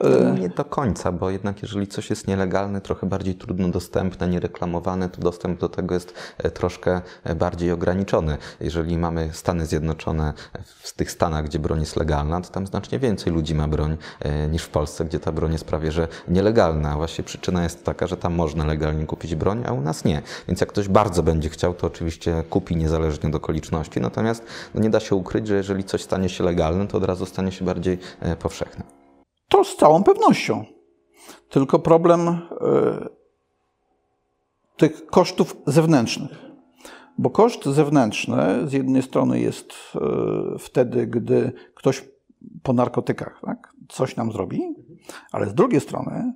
[0.00, 5.08] No nie do końca, bo jednak jeżeli coś jest nielegalne, trochę bardziej trudno dostępne, niereklamowane,
[5.08, 8.38] to dostęp do tego jest e, troszkę e, bardziej ograniczony.
[8.60, 10.32] Jeżeli mamy Stany Zjednoczone
[10.64, 14.48] w tych stanach, gdzie broń jest legalna, to tam znacznie więcej ludzi ma broń e,
[14.48, 16.96] niż w Polsce, gdzie ta broń jest prawie że nielegalna.
[16.96, 20.22] Właśnie przyczyna jest taka, że tam można legalnie kupić broń, a u nas nie.
[20.48, 24.00] Więc jak ktoś bardzo będzie chciał, to oczywiście kupi niezależnie od okoliczności.
[24.00, 24.44] Natomiast
[24.74, 27.52] no nie da się ukryć, że jeżeli coś stanie się legalne, to od razu stanie
[27.52, 27.98] się bardziej
[28.38, 28.97] powszechne.
[29.48, 30.64] To z całą pewnością.
[31.48, 32.38] Tylko problem y,
[34.76, 36.48] tych kosztów zewnętrznych.
[37.18, 42.04] Bo koszt zewnętrzny z jednej strony jest e, wtedy, gdy ktoś
[42.62, 44.62] po narkotykach tak, coś nam zrobi,
[45.32, 46.32] ale z drugiej strony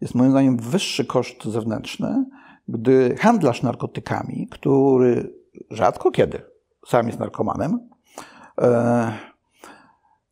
[0.00, 2.24] jest moim zdaniem wyższy koszt zewnętrzny,
[2.68, 5.34] gdy handlarz narkotykami, który
[5.70, 6.42] rzadko kiedy
[6.86, 7.88] sam jest narkomanem,
[8.60, 9.12] e,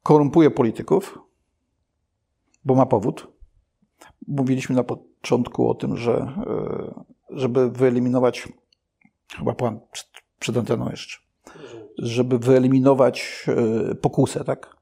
[0.02, 1.18] korumpuje polityków,
[2.64, 3.28] bo ma powód.
[4.28, 8.48] Mówiliśmy na początku o tym, że e, żeby wyeliminować,
[9.36, 9.80] chyba pan
[10.38, 11.18] przed, anteną jeszcze,
[11.98, 14.76] żeby wyeliminować e, pokusę, tak?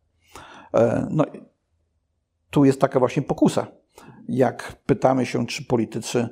[0.74, 1.24] E, no,
[2.50, 3.66] tu jest taka właśnie pokusa.
[4.28, 6.28] Jak pytamy się, czy politycy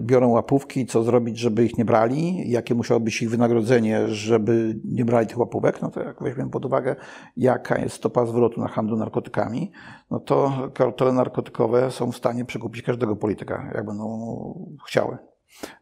[0.00, 5.04] biorą łapówki, co zrobić, żeby ich nie brali, jakie musiało być ich wynagrodzenie, żeby nie
[5.04, 6.96] brali tych łapówek, no to jak weźmiemy pod uwagę,
[7.36, 9.72] jaka jest stopa zwrotu na handlu narkotykami,
[10.10, 15.18] no to kartele narkotykowe są w stanie przekupić każdego polityka, jak będą chciały.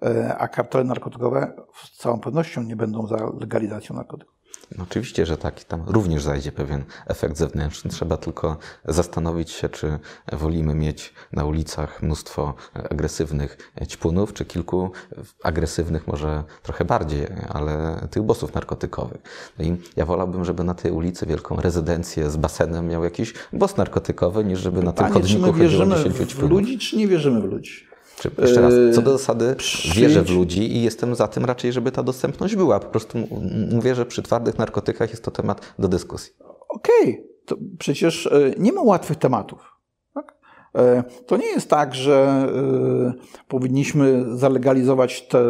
[0.03, 4.36] E, a kartele narkotykowe z całą pewnością nie będą za legalizacją narkotyków.
[4.79, 5.65] No oczywiście, że tak.
[5.65, 7.91] Tam również zajdzie pewien efekt zewnętrzny.
[7.91, 9.99] Trzeba tylko zastanowić się, czy
[10.33, 12.55] wolimy mieć na ulicach mnóstwo
[12.91, 14.91] agresywnych ćpunów, czy kilku
[15.43, 19.21] agresywnych, może trochę bardziej, ale tych bossów narkotykowych.
[19.59, 23.77] No i ja wolałbym, żeby na tej ulicy wielką rezydencję z basenem miał jakiś boss
[23.77, 26.49] narkotykowy, niż żeby na tym chodniku chodziło 10 ćpunów.
[26.49, 27.86] w ludzi, czy nie wierzymy w ludzi?
[28.39, 29.99] Jeszcze raz, co do zasady Przyjdź.
[29.99, 32.81] wierzę w ludzi i jestem za tym raczej, żeby ta dostępność była.
[32.81, 33.19] Po prostu
[33.73, 36.33] mówię, że przy twardych narkotykach jest to temat do dyskusji.
[36.69, 37.29] Okej, okay.
[37.47, 39.73] to przecież e, nie ma łatwych tematów.
[40.15, 40.35] Tak?
[40.75, 42.49] E, to nie jest tak, że
[43.09, 45.43] e, powinniśmy zalegalizować te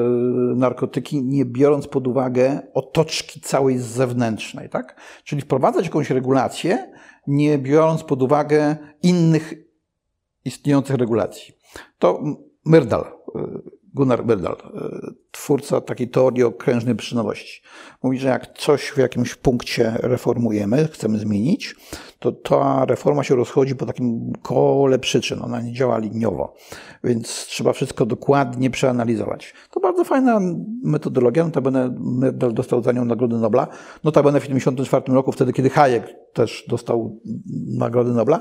[0.57, 4.69] narkotyki, nie biorąc pod uwagę otoczki całej zewnętrznej.
[4.69, 4.97] Tak?
[5.25, 6.93] Czyli wprowadzać jakąś regulację,
[7.27, 9.55] nie biorąc pod uwagę innych
[10.45, 11.55] istniejących regulacji.
[11.99, 12.23] To
[12.67, 17.63] Myrdal, y, Gunnar Myrdal, y, twórca takiej teorii o krężnej przyczynowości.
[18.03, 21.77] Mówi, że jak coś w jakimś punkcie reformujemy, chcemy zmienić,
[22.19, 25.43] to ta reforma się rozchodzi po takim kole przyczyn.
[25.43, 26.55] Ona nie działa liniowo,
[27.05, 29.55] więc trzeba wszystko dokładnie przeanalizować.
[29.71, 30.41] To bardzo fajna
[30.83, 31.45] metodologia.
[31.45, 33.67] Notabene Myrdal dostał za nią Nagrodę Nobla.
[34.05, 37.21] Notabene w 1974 roku, wtedy kiedy Hayek też dostał
[37.79, 38.41] Nagrodę Nobla.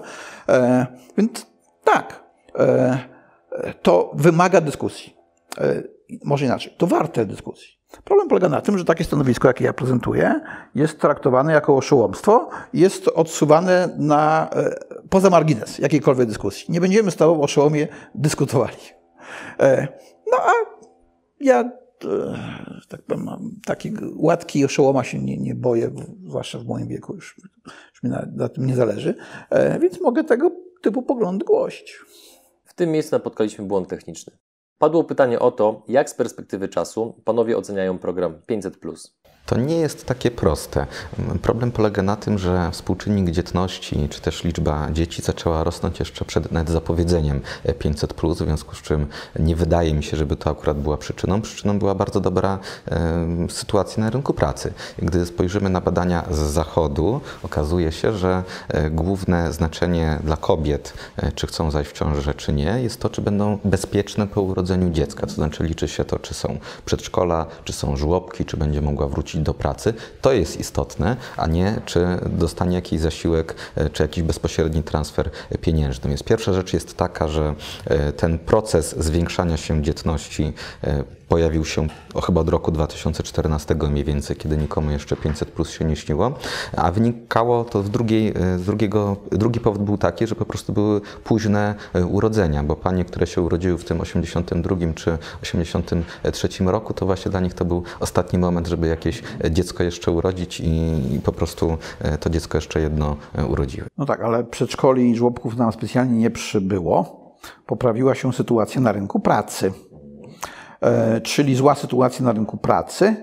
[0.49, 1.47] E, więc
[1.83, 2.23] tak.
[2.55, 3.14] E,
[3.81, 5.15] to wymaga dyskusji.
[5.57, 5.83] E,
[6.23, 7.75] może inaczej, to warte dyskusji.
[8.03, 10.41] Problem polega na tym, że takie stanowisko, jakie ja prezentuję,
[10.75, 14.75] jest traktowane jako oszołomstwo, jest odsuwane na, e,
[15.09, 16.65] poza margines jakiejkolwiek dyskusji.
[16.69, 18.77] Nie będziemy z o oszołomie dyskutowali.
[19.59, 19.87] E,
[20.31, 20.51] no a
[21.39, 21.71] ja
[22.87, 23.29] tak powiem,
[23.65, 25.91] taki łatki oszołoma się nie, nie boję,
[26.27, 27.41] zwłaszcza w moim wieku już,
[27.93, 29.15] już mi na, na tym nie zależy,
[29.79, 30.51] więc mogę tego
[30.81, 31.99] typu poglądy głosić.
[32.75, 34.37] W tym miejscu napotkaliśmy błąd techniczny.
[34.77, 38.77] Padło pytanie o to, jak z perspektywy czasu panowie oceniają program 500.
[39.45, 40.87] To nie jest takie proste.
[41.41, 46.51] Problem polega na tym, że współczynnik dzietności, czy też liczba dzieci zaczęła rosnąć jeszcze przed
[46.51, 47.41] nawet zapowiedzeniem
[47.79, 49.07] 500, w związku z czym
[49.39, 51.41] nie wydaje mi się, żeby to akurat była przyczyną.
[51.41, 54.73] Przyczyną była bardzo dobra e, sytuacja na rynku pracy.
[54.97, 61.31] Gdy spojrzymy na badania z zachodu, okazuje się, że e, główne znaczenie dla kobiet, e,
[61.31, 65.27] czy chcą zajść w ciążę, czy nie, jest to, czy będą bezpieczne po urodzeniu dziecka.
[65.27, 69.34] To znaczy liczy się to, czy są przedszkola, czy są żłobki, czy będzie mogła wrócić
[69.35, 74.23] wrócić do pracy, to jest istotne, a nie czy dostanie jakiś zasiłek, e, czy jakiś
[74.23, 75.29] bezpośredni transfer
[75.61, 76.09] pieniężny.
[76.09, 77.55] Więc pierwsza rzecz jest taka, że
[77.85, 81.87] e, ten proces zwiększania się dzietności e, pojawił się
[82.25, 86.31] chyba od roku 2014 mniej więcej, kiedy nikomu jeszcze 500 plus się nie śniło,
[86.77, 91.01] a wynikało to z, drugiej, z drugiego, drugi powód był taki, że po prostu były
[91.23, 91.75] późne
[92.09, 97.39] urodzenia, bo panie, które się urodziły w tym 82 czy 83 roku, to właśnie dla
[97.39, 102.17] nich to był ostatni moment, żeby jakieś dziecko jeszcze urodzić i, i po prostu e,
[102.17, 103.87] to dziecko jeszcze jedno e, urodziły.
[103.97, 107.25] No tak, ale przedszkoli i żłobków nam specjalnie nie przybyło.
[107.65, 109.71] Poprawiła się sytuacja na rynku pracy.
[110.85, 113.15] E, czyli zła sytuacja na rynku pracy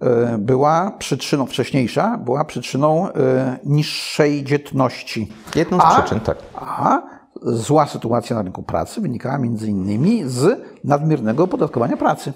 [0.00, 5.32] e, była przyczyną, wcześniejsza, była przyczyną e, niższej dzietności.
[5.54, 6.38] Jedną z a, przyczyn, tak.
[6.54, 7.02] A
[7.42, 12.32] zła sytuacja na rynku pracy wynikała między innymi z nadmiernego opodatkowania pracy.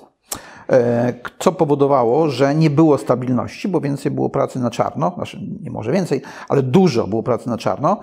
[1.39, 5.93] Co powodowało, że nie było stabilności, bo więcej było pracy na czarno, znaczy nie może
[5.93, 8.01] więcej, ale dużo było pracy na czarno,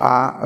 [0.00, 0.40] a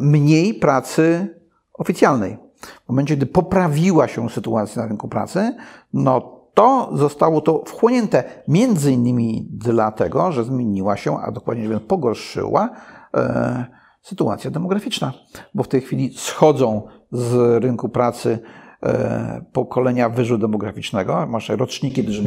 [0.00, 1.34] mniej pracy
[1.74, 2.47] oficjalnej.
[2.60, 5.56] W momencie, gdy poprawiła się sytuacja na rynku pracy,
[5.92, 12.70] no to zostało to wchłonięte między innymi dlatego, że zmieniła się, a dokładnie mówiąc pogorszyła
[14.02, 15.12] sytuacja demograficzna,
[15.54, 16.82] bo w tej chwili schodzą
[17.12, 18.67] z rynku pracy e,
[19.52, 22.22] pokolenia wyżu demograficznego, masz roczniki wyżu,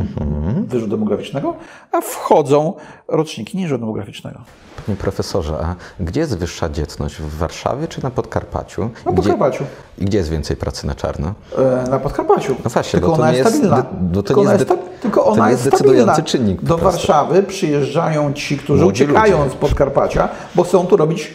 [0.68, 1.54] wyżu demograficznego,
[1.92, 2.74] a wchodzą
[3.08, 4.40] roczniki niżu demograficznego.
[4.86, 7.16] Panie profesorze, a gdzie jest wyższa dzietność?
[7.16, 8.90] W Warszawie czy na Podkarpaciu?
[9.06, 9.64] Na Podkarpaciu.
[9.98, 11.34] I gdzie jest więcej pracy na czarno?
[11.58, 12.56] E, Na Podkarpaciu.
[12.64, 13.84] No właśnie, tylko bo to ona jest stabilna.
[14.26, 16.30] tylko ona jest jest, de- sta- tylko to ona nie jest jest decydujący stabilna.
[16.30, 16.78] czynnik Do.
[16.78, 19.52] Warszawy przyjeżdżają ci, którzy Młodzi uciekają ludzie.
[19.52, 21.32] z Podkarpacia, bo chcą tu robić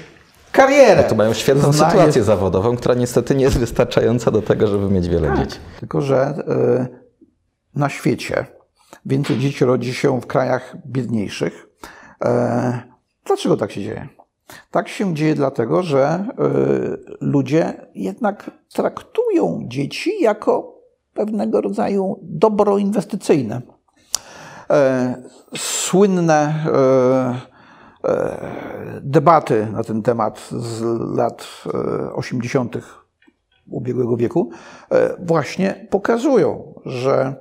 [0.57, 1.05] karierę.
[1.05, 5.29] To mają świetną sytuację zawodową, która niestety nie jest wystarczająca do tego, żeby mieć wiele
[5.29, 5.39] Tak.
[5.39, 5.59] dzieci.
[5.81, 8.47] Tylko, że y, na świecie
[9.07, 11.67] więcej dzieci rodzi się w krajach biedniejszych.
[12.25, 14.09] E, Dlaczego tak się dzieje?
[14.71, 20.77] Tak się dzieje dlatego, że y, ludzie jednak traktują dzieci jako
[21.15, 23.63] pewnego rodzaju dobro inwestycyjne.
[24.71, 25.15] E,
[25.57, 27.56] Słynne e,
[29.01, 30.83] debaty na ten temat z
[31.17, 32.77] lat e, 80.
[33.71, 34.51] ubiegłego wieku
[34.91, 37.35] e, właśnie pokazują, że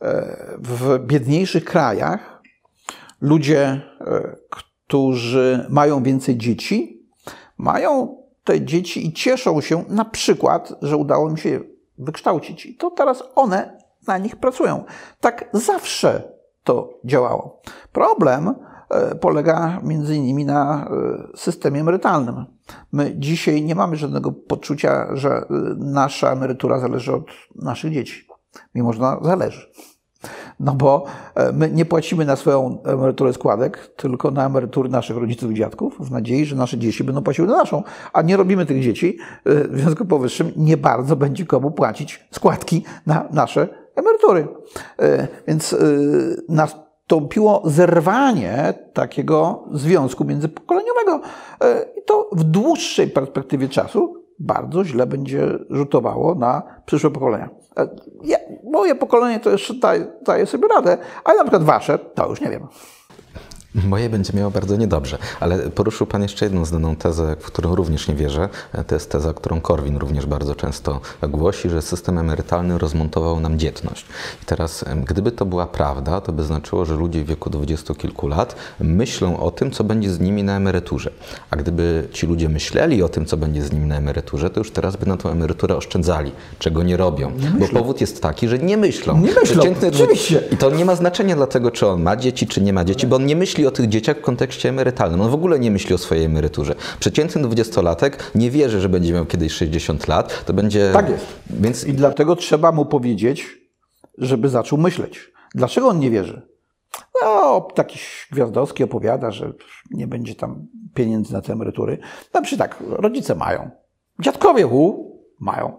[0.00, 2.42] e, w biedniejszych krajach
[3.20, 7.06] ludzie, e, którzy mają więcej dzieci,
[7.58, 11.60] mają te dzieci i cieszą się na przykład, że udało im się je
[11.98, 12.66] wykształcić.
[12.66, 14.84] I to teraz one na nich pracują.
[15.20, 16.32] Tak zawsze
[16.64, 17.60] to działało.
[17.92, 18.54] Problem e,
[19.20, 22.44] polega między innymi na e, systemie emerytalnym.
[22.92, 25.44] My dzisiaj nie mamy żadnego poczucia, że e,
[25.78, 27.24] nasza emerytura zależy od
[27.54, 28.26] naszych dzieci.
[28.74, 29.72] Mimo, że zależy.
[30.60, 35.50] No bo e, my nie płacimy na swoją emeryturę składek, tylko na emerytury naszych rodziców
[35.50, 37.82] i dziadków, w nadziei, że nasze dzieci będą płaciły na naszą.
[38.12, 42.84] A nie robimy tych dzieci, e, w związku powyższym nie bardzo będzie komu płacić składki
[43.06, 44.48] na nasze emerytury.
[44.98, 45.76] E, Więc e,
[47.02, 51.20] nastąpiło zerwanie takiego związku międzypokoleniowego.
[51.60, 57.48] E, I to w dłuższej perspektywie czasu bardzo źle będzie rzutowało na przyszłe pokolenia.
[57.78, 57.88] E,
[58.24, 62.40] Ja, moje pokolenie to jeszcze daje, daje sobie radę, ale na przykład wasze, to już
[62.40, 62.66] nie wiem.
[63.74, 68.08] Moje będzie miało bardzo niedobrze, ale poruszył Pan jeszcze jedną znaną tezę, w którą również
[68.08, 68.48] nie wierzę.
[68.86, 74.06] To jest teza, którą Korwin również bardzo często głosi, że system emerytalny rozmontował nam dzietność.
[74.42, 78.28] I teraz, gdyby to była prawda, to by znaczyło, że ludzie w wieku dwudziestu kilku
[78.28, 81.10] lat myślą o tym, co będzie z nimi na emeryturze.
[81.50, 84.70] A gdyby ci ludzie myśleli o tym, co będzie z nimi na emeryturze, to już
[84.70, 87.32] teraz by na tą emeryturę oszczędzali, czego nie robią.
[87.58, 89.20] Bo powód jest taki, że nie myślą.
[89.20, 90.42] Nie myślą, Przeciętny- oczywiście.
[90.50, 93.16] i to nie ma znaczenia dlatego, czy on ma dzieci, czy nie ma dzieci, bo
[93.16, 95.20] on nie myśli o tych dzieciach w kontekście emerytalnym.
[95.20, 96.74] On w ogóle nie myśli o swojej emeryturze.
[97.00, 100.90] Przeciętny dwudziestolatek nie wierzy, że będzie miał kiedyś 60 lat, to będzie...
[100.92, 101.26] Tak jest.
[101.50, 103.46] Więc I dlatego trzeba mu powiedzieć,
[104.18, 105.32] żeby zaczął myśleć.
[105.54, 106.42] Dlaczego on nie wierzy?
[107.22, 107.98] No, taki
[108.32, 109.52] Gwiazdowski opowiada, że
[109.90, 111.98] nie będzie tam pieniędzy na te emerytury.
[112.34, 113.70] No przecież tak, rodzice mają.
[114.20, 115.78] Dziadkowie u, mają.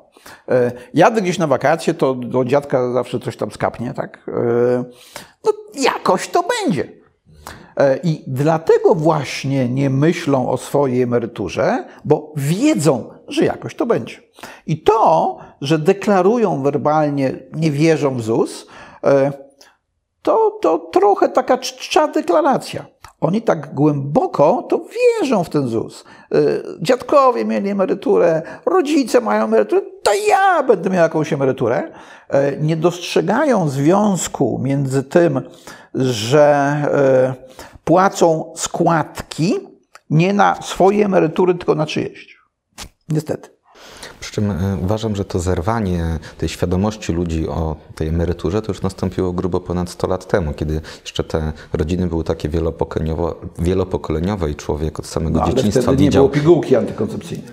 [0.50, 4.26] E, Jadę gdzieś na wakacje, to do dziadka zawsze coś tam skapnie, tak?
[4.28, 4.84] E,
[5.46, 7.03] No jakoś to będzie.
[7.78, 14.22] E, I dlatego właśnie nie myślą o swojej emeryturze, bo wiedzą, że jakoś to będzie.
[14.68, 18.68] I to, że deklarują werbalnie, nie wierzą w ZUS,
[19.04, 19.32] e,
[20.22, 22.86] to, to trochę taka czcza deklaracja.
[23.24, 24.82] Oni tak głęboko to
[25.20, 26.04] wierzą w ten ZUS.
[26.32, 26.38] E,
[26.82, 31.92] Dziadkowie mieli emeryturę, rodzice mają emeryturę, to ja będę miał jakąś emeryturę.
[32.30, 35.42] E, Nie dostrzegają związku między tym,
[35.96, 37.34] że e,
[37.84, 39.60] płacą składki
[40.10, 42.38] nie na swoje emerytury, tylko na czyjeś.
[43.10, 43.53] Niestety.
[44.24, 48.82] Przy czym e, uważam, że to zerwanie tej świadomości ludzi o tej emeryturze to już
[48.82, 54.56] nastąpiło grubo ponad 100 lat temu, kiedy jeszcze te rodziny były takie wielopokoleniowo, wielopokoleniowe i
[54.56, 57.48] człowiek od samego No, ale dzieciństwa wtedy nie widział, było pigułki antykoncepcyjnej.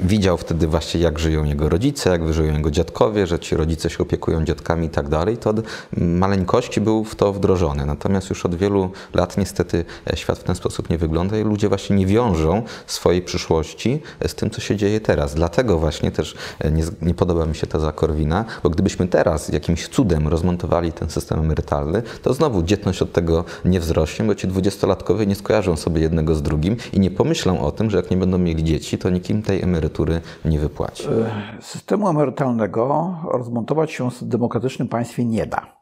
[0.00, 3.98] Widział wtedy właśnie, jak żyją jego rodzice, jak żyją jego dziadkowie, że ci rodzice się
[3.98, 5.36] opiekują dziadkami i tak dalej.
[5.36, 5.60] To od
[5.96, 7.86] maleńkości był w to wdrożony.
[7.86, 11.68] Natomiast już od wielu lat niestety e, świat w ten sposób nie wygląda i ludzie
[11.68, 15.34] właśnie nie wiążą swojej przyszłości z tym, co się dzieje teraz.
[15.34, 19.88] Dlatego właśnie też e, nie, nie podoba mi się teza Korwina, bo gdybyśmy teraz jakimś
[19.88, 25.26] cudem rozmontowali ten system emerytalny, to znowu dzietność od tego nie wzrośnie, bo ci dwudziestolatkowie
[25.26, 28.38] nie skojarzą sobie jednego z drugim i nie pomyślą o tym, że jak nie będą
[28.38, 29.87] mieli dzieci, to nikim tej emerytury
[30.44, 31.08] nie wypłaci.
[31.60, 35.78] Systemu emerytalnego rozmontować się w demokratycznym państwie nie da.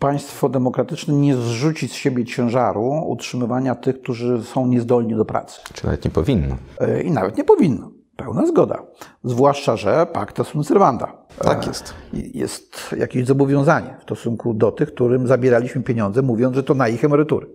[0.00, 5.60] Państwo demokratyczne nie zrzuci z siebie ciężaru utrzymywania tych, którzy są niezdolni do pracy.
[5.72, 6.56] Czy nawet nie powinno.
[6.80, 7.90] E, I nawet nie powinno.
[8.16, 8.82] Pełna zgoda.
[9.24, 11.12] Zwłaszcza, że pacta sunt servanda.
[11.38, 11.94] Tak jest.
[12.12, 17.04] Jest jakieś zobowiązanie w stosunku do tych, którym zabieraliśmy pieniądze, mówiąc, że to na ich
[17.04, 17.46] emerytury.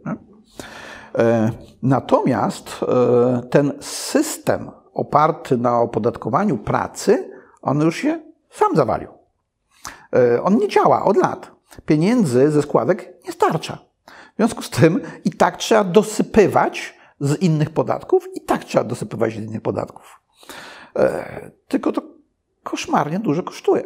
[1.18, 7.32] E, Natomiast e, ten system oparty na opodatkowaniu pracy,
[7.62, 8.20] on już się
[8.50, 9.10] sam zawalił.
[10.16, 11.52] E, on nie działa od lat.
[11.86, 13.78] Pieniędzy ze składek nie starcza.
[14.34, 19.34] W związku z tym i tak trzeba dosypywać z innych podatków, i tak trzeba dosypywać
[19.34, 20.22] z innych podatków.
[20.96, 22.02] E, tylko to
[22.64, 23.84] koszmarnie dużo kosztuje.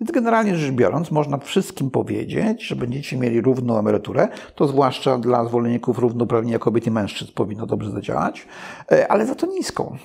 [0.00, 4.28] Więc generalnie rzecz biorąc, można wszystkim powiedzieć, że będziecie mieli równą emeryturę.
[4.54, 8.46] To zwłaszcza dla zwolenników równouprawnienia kobiet i mężczyzn powinno dobrze zadziałać,
[8.92, 9.96] e, ale za to niską.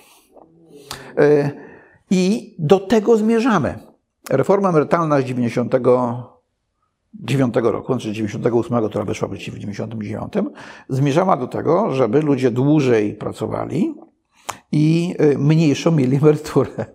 [2.11, 3.79] I do tego zmierzamy.
[4.29, 10.33] Reforma emerytalna z 99 roku, znaczy 98, która weszła w życie w 99,
[10.89, 13.95] zmierzała do tego, żeby ludzie dłużej pracowali
[14.71, 16.85] i e, mniejszą mieli emeryturę.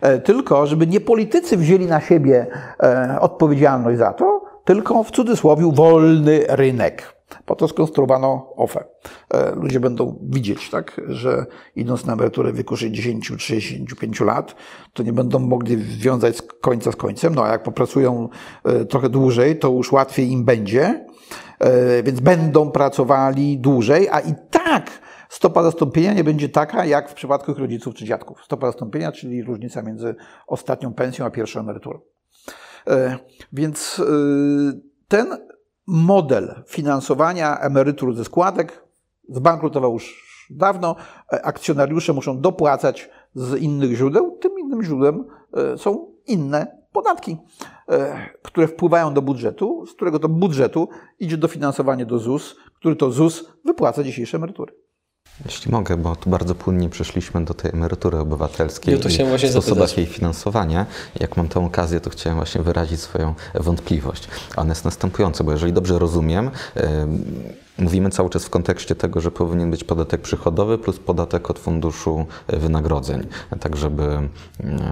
[0.00, 2.46] E, tylko żeby nie politycy wzięli na siebie
[2.82, 7.17] e, odpowiedzialność za to, tylko w cudzysłowie wolny rynek.
[7.44, 8.84] Po to skonstruowano OFE.
[9.30, 14.54] E, ludzie będą widzieć, tak, że idąc na emeryturę w wieku 60-65 lat,
[14.92, 17.34] to nie będą mogli związać z końca z końcem.
[17.34, 18.28] No a jak popracują
[18.88, 21.06] trochę dłużej, to już łatwiej im będzie,
[22.04, 24.90] więc będą pracowali dłużej, a i tak
[25.28, 28.44] stopa zastąpienia nie będzie taka, jak w przypadku ich rodziców czy dziadków.
[28.44, 30.14] Stopa zastąpienia, czyli różnica między
[30.46, 32.00] ostatnią pensją a pierwszą emeryturą.
[32.86, 33.18] E,
[33.52, 34.04] więc e,
[35.08, 35.26] ten
[35.88, 38.84] model finansowania emerytur ze składek
[39.28, 40.96] zbankrutował już dawno.
[41.32, 44.38] E, akcjonariusze muszą dopłacać z innych źródeł.
[44.40, 45.24] Tym innym źródłem
[45.76, 47.36] są inne podatki,
[48.42, 50.88] które wpływają do budżetu, z którego to budżetu
[51.20, 54.72] idzie dofinansowanie do ZUS, który to ZUS wypłaca dzisiejsze emerytury.
[55.44, 59.96] Jeśli mogę, bo tu bardzo płynnie przeszliśmy do tej emerytury obywatelskiej właśnie i sposobach zapytać.
[59.96, 60.86] jej finansowania.
[61.20, 64.28] Jak mam tę okazję, to chciałem właśnie wyrazić swoją wątpliwość.
[64.56, 66.50] Ona jest następująca, bo jeżeli dobrze rozumiem,
[67.78, 72.26] Mówimy cały czas w kontekście tego, że powinien być podatek przychodowy plus podatek od funduszu
[72.48, 73.26] wynagrodzeń,
[73.60, 74.30] tak żeby mm,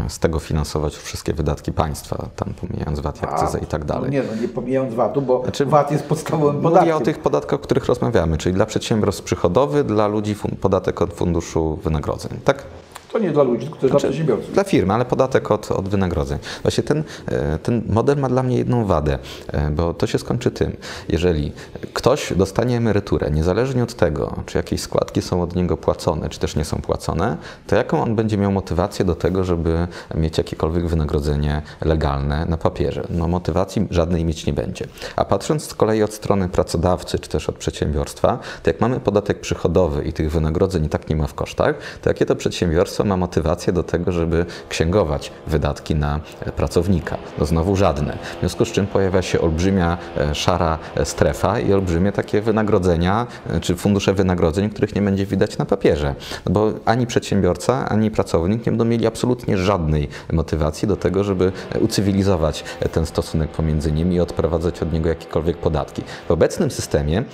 [0.09, 4.03] z tego finansować wszystkie wydatki państwa, tam pomijając VAT, akcyzę i tak dalej.
[4.03, 6.95] No nie, no nie pomijając VAT-u, bo znaczy, VAT jest podstawowym podatkiem.
[6.95, 11.13] Mówię o tych podatkach, o których rozmawiamy, czyli dla przedsiębiorstw przychodowy, dla ludzi podatek od
[11.13, 12.65] funduszu wynagrodzeń, tak?
[13.13, 14.55] To nie dla ludzi, tylko znaczy, dla przedsiębiorców.
[14.55, 16.39] Dla firmy, ale podatek od, od wynagrodzeń.
[16.63, 19.19] Właśnie ten, e, ten model ma dla mnie jedną wadę,
[19.53, 20.77] e, bo to się skończy tym,
[21.09, 21.53] jeżeli
[21.93, 26.57] ktoś dostanie emeryturę, niezależnie od tego, czy jakieś składki są od niego płacone, czy też
[26.57, 27.37] nie są płacone,
[27.67, 33.07] to jaką on będzie miał motywację do tego, żeby mieć jakiekolwiek wynagrodzenie legalne na papierze?
[33.11, 34.87] No motywacji żadnej mieć nie będzie.
[35.17, 39.41] A patrząc z kolei od strony pracodawcy, czy też od przedsiębiorstwa, to jak mamy podatek
[39.41, 43.17] przychodowy i tych wynagrodzeń i tak nie ma w kosztach, to jakie to przedsiębiorstwo ma
[43.17, 47.17] motywację do tego, żeby księgować wydatki na e, pracownika?
[47.39, 48.19] No znowu żadne.
[48.37, 53.27] W związku z czym pojawia się olbrzymia e, szara e, strefa i olbrzymie takie wynagrodzenia,
[53.61, 56.15] czy fundusze wynagrodzeń, których nie będzie widać na papierze.
[56.47, 61.53] No bo ani przedsiębiorca, ani pracownik nie będą mieli absolutnie żadnej motywacji do tego, żeby
[61.81, 66.03] ucywilizować ten stosunek pomiędzy nimi i odprowadzać od niego jakiekolwiek podatki.
[66.29, 67.25] W obecnym systemie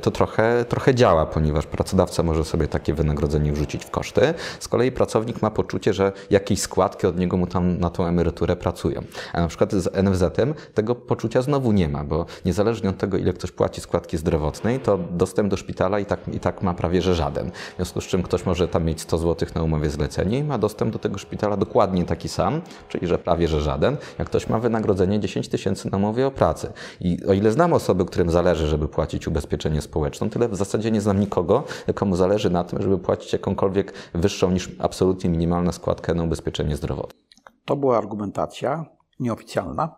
[0.00, 4.92] to trochę, trochę działa, ponieważ pracodawca może sobie takie wynagrodzenie wrzucić w koszty, z kolei
[4.92, 9.02] pracownik pracownik ma poczucie, że jakieś składki od niego mu tam na tą emeryturę pracują.
[9.32, 13.32] A na przykład z NFZ-em tego poczucia znowu nie ma, bo niezależnie od tego, ile
[13.32, 17.14] ktoś płaci składki zdrowotnej, to dostęp do szpitala i tak, i tak ma prawie że
[17.14, 17.50] żaden.
[17.50, 20.58] W związku z czym ktoś może tam mieć 100 zł na umowie zlecenie i ma
[20.58, 24.58] dostęp do tego szpitala dokładnie taki sam, czyli że prawie że żaden, jak ktoś ma
[24.58, 26.72] wynagrodzenie 10 tysięcy na umowie o pracy.
[27.00, 31.00] I o ile znam osoby, którym zależy, żeby płacić ubezpieczenie społeczne, tyle w zasadzie nie
[31.00, 36.14] znam nikogo, komu zależy na tym, żeby płacić jakąkolwiek wyższą niż absolutnie absolutnie minimalna składka
[36.14, 37.20] na ubezpieczenie zdrowotne.
[37.64, 38.84] To była argumentacja
[39.20, 39.94] nieoficjalna,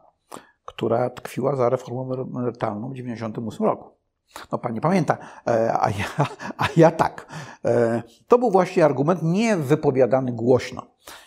[0.64, 3.90] która tkwiła za reformą emerytalną w 1998 roku.
[4.52, 6.26] No pani pamięta, e, a ja,
[6.58, 7.26] a ja tak.
[7.64, 10.82] E, to był właśnie argument nie wypowiadany głośno.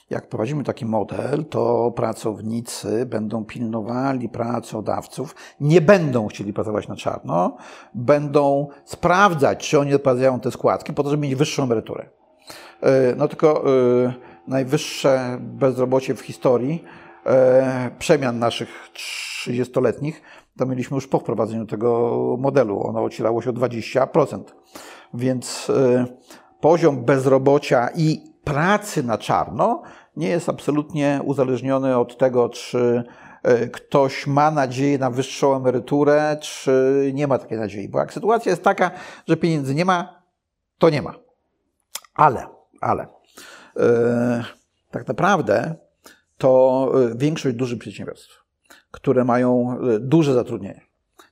[0.09, 7.57] Jak prowadzimy taki model, to pracownicy będą pilnowali pracodawców, nie będą chcieli pracować na czarno,
[7.93, 12.16] będą sprawdzać, czy oni odprowadzają te składki, po to, żeby mieć wyższą emeryturę.
[12.81, 13.63] E, no tylko
[14.05, 14.13] e,
[14.47, 16.83] najwyższe bezrobocie w historii
[17.25, 20.21] e, przemian naszych 30-letnich,
[20.57, 22.87] to mieliśmy już po wprowadzeniu tego modelu.
[22.87, 24.43] Ono ocierało się o 20%.
[25.13, 25.71] Więc
[26.61, 29.81] poziom bezrobocia i pracy na czarno
[30.15, 33.03] nie jest absolutnie uzależniony od tego, czy
[33.73, 37.89] ktoś ma nadzieję na wyższą emeryturę, czy nie ma takiej nadziei.
[37.89, 38.91] Bo jak sytuacja jest taka,
[39.27, 40.23] że pieniędzy nie ma,
[40.77, 41.13] to nie ma.
[42.13, 43.07] Ale ale
[43.77, 44.43] e,
[44.91, 45.75] tak naprawdę
[46.37, 48.43] to e, większość dużych przedsiębiorstw,
[48.91, 50.81] które mają e, duże zatrudnienie,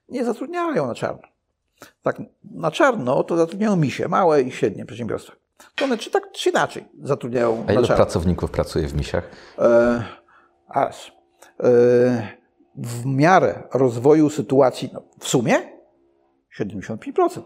[0.09, 1.27] nie zatrudniają na czarno.
[2.01, 5.33] Tak, na czarno to zatrudniają misie, małe i średnie przedsiębiorstwa.
[5.75, 8.03] To one czy tak, czy inaczej zatrudniają A ilu na czarno.
[8.03, 9.29] pracowników pracuje w misiach?
[9.59, 10.03] E,
[10.67, 11.15] aż
[12.75, 15.55] w miarę rozwoju sytuacji, no, w sumie
[16.59, 17.41] 75%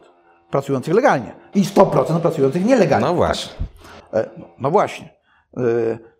[0.52, 3.08] pracujących legalnie i 100% pracujących nielegalnie.
[3.08, 3.54] No właśnie.
[4.14, 4.30] E,
[4.60, 5.10] no, właśnie.
[5.58, 5.62] E,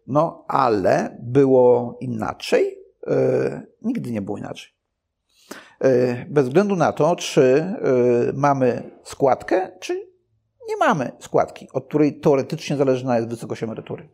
[0.08, 2.78] no ale było inaczej?
[3.08, 4.72] E, nigdy nie było inaczej.
[6.30, 7.74] Bez względu na to, czy
[8.34, 9.94] mamy składkę, czy
[10.70, 14.10] nie mamy składki, od której teoretycznie zależna jest wysokość emerytury.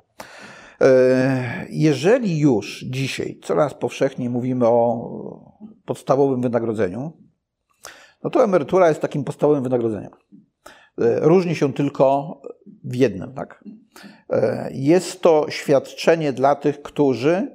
[1.69, 5.09] Jeżeli już dzisiaj coraz powszechniej mówimy o
[5.85, 7.13] podstawowym wynagrodzeniu,
[8.25, 10.11] no to emerytura jest takim podstawowym wynagrodzeniem.
[11.21, 12.37] Różni się tylko
[12.83, 13.63] w jednym, tak?
[14.71, 17.51] Jest to świadczenie dla tych, którzy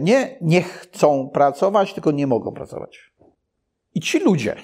[0.00, 3.12] nie, nie chcą pracować, tylko nie mogą pracować.
[3.94, 4.56] I ci ludzie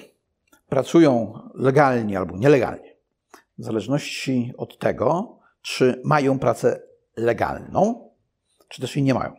[0.69, 2.95] pracują legalnie albo nielegalnie,
[3.57, 6.81] w zależności od tego, czy mają pracę
[7.17, 8.09] legalną,
[8.67, 9.33] czy też jej nie mają.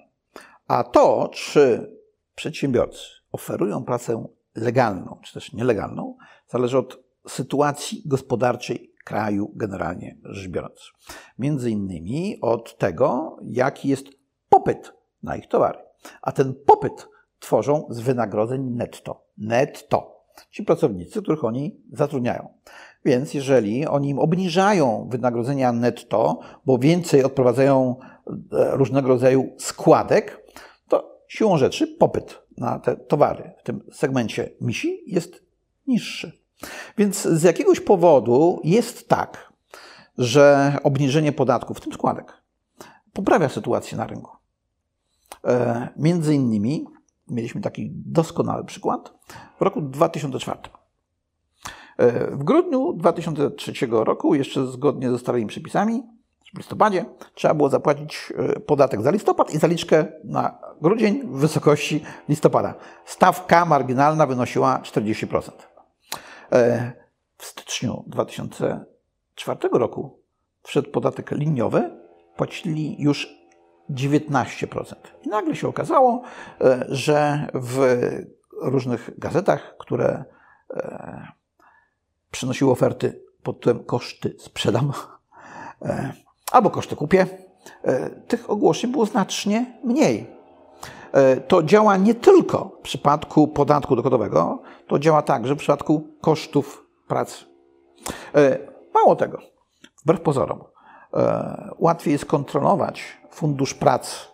[0.68, 1.92] A to, czy
[2.34, 3.00] przedsiębiorcy
[3.32, 6.16] oferują pracę legalną, czy też nielegalną,
[6.48, 10.92] zależy od sytuacji gospodarczej kraju generalnie rzecz biorąc.
[11.38, 14.06] Między innymi od tego, jaki jest
[14.48, 14.92] popyt
[15.22, 15.78] na ich towary.
[16.22, 19.24] A ten popyt tworzą z wynagrodzeń netto.
[19.38, 20.14] Netto.
[20.50, 22.48] Ci pracownicy, których oni zatrudniają.
[23.04, 30.46] Więc jeżeli oni im obniżają wynagrodzenia netto, bo więcej odprowadzają e, różnego rodzaju składek,
[30.88, 35.44] to siłą rzeczy popyt na te towary w tym segmencie misi jest
[35.86, 36.44] niższy.
[36.98, 39.52] Więc z jakiegoś powodu jest tak,
[40.18, 42.42] że obniżenie podatków, w tym składek,
[43.12, 44.30] poprawia sytuację na rynku.
[45.44, 46.84] E, między innymi
[47.28, 49.14] mieliśmy taki doskonały przykład
[49.58, 50.58] w roku 2004.
[51.96, 56.02] E, w grudniu 2003 roku, jeszcze zgodnie ze starymi przepisami,
[56.56, 62.74] listopadzie, trzeba było zapłacić e, podatek za listopad i zaliczkę na grudzień w wysokości listopada.
[63.04, 65.50] Stawka marginalna wynosiła 40%.
[66.52, 66.92] E,
[67.36, 70.22] w styczniu 2004 roku
[70.62, 71.90] wszedł podatek liniowy,
[72.36, 73.28] płacili już
[73.90, 74.94] 19%.
[75.22, 76.22] I nagle się okazało,
[76.88, 77.98] że w
[78.62, 80.24] różnych gazetach, które
[82.30, 84.92] przynosiły oferty pod tytułem koszty sprzedam
[85.82, 86.12] e,
[86.54, 87.26] albo koszty kupię,
[87.82, 90.26] e, tych ogłoszeń było znacznie mniej.
[91.12, 96.86] E, to działa nie tylko w przypadku podatku dochodowego, to działa także w przypadku kosztów
[97.08, 97.44] pracy.
[98.94, 99.38] Mało tego,
[100.02, 100.64] wbrew pozorom,
[101.78, 104.28] łatwiej jest kontrolować fundusz prac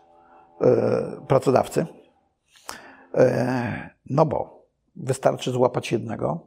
[1.29, 1.87] pracodawcy,
[4.11, 4.67] no bo
[4.97, 6.47] wystarczy złapać jednego,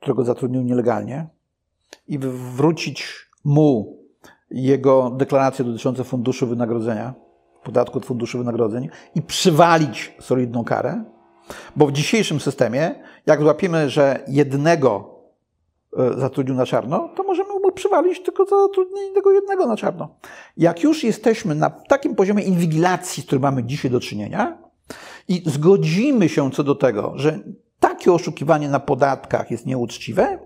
[0.00, 1.26] którego zatrudnił nielegalnie
[2.06, 3.98] i wrócić mu
[4.50, 7.14] jego deklaracje dotyczące funduszu wynagrodzenia,
[7.64, 11.04] podatku od funduszu wynagrodzeń i przywalić solidną karę,
[11.76, 12.94] bo w dzisiejszym systemie,
[13.26, 15.14] jak złapiemy, że jednego
[15.98, 20.08] e, zatrudnił na czarno, to możemy mu przywalić tylko za zatrudnienie tego jednego na czarno.
[20.56, 24.58] Jak już jesteśmy na takim poziomie inwigilacji, z którym mamy dzisiaj do czynienia
[25.28, 27.38] i zgodzimy się co do tego, że
[27.80, 30.38] takie oszukiwanie na podatkach jest nieuczciwe,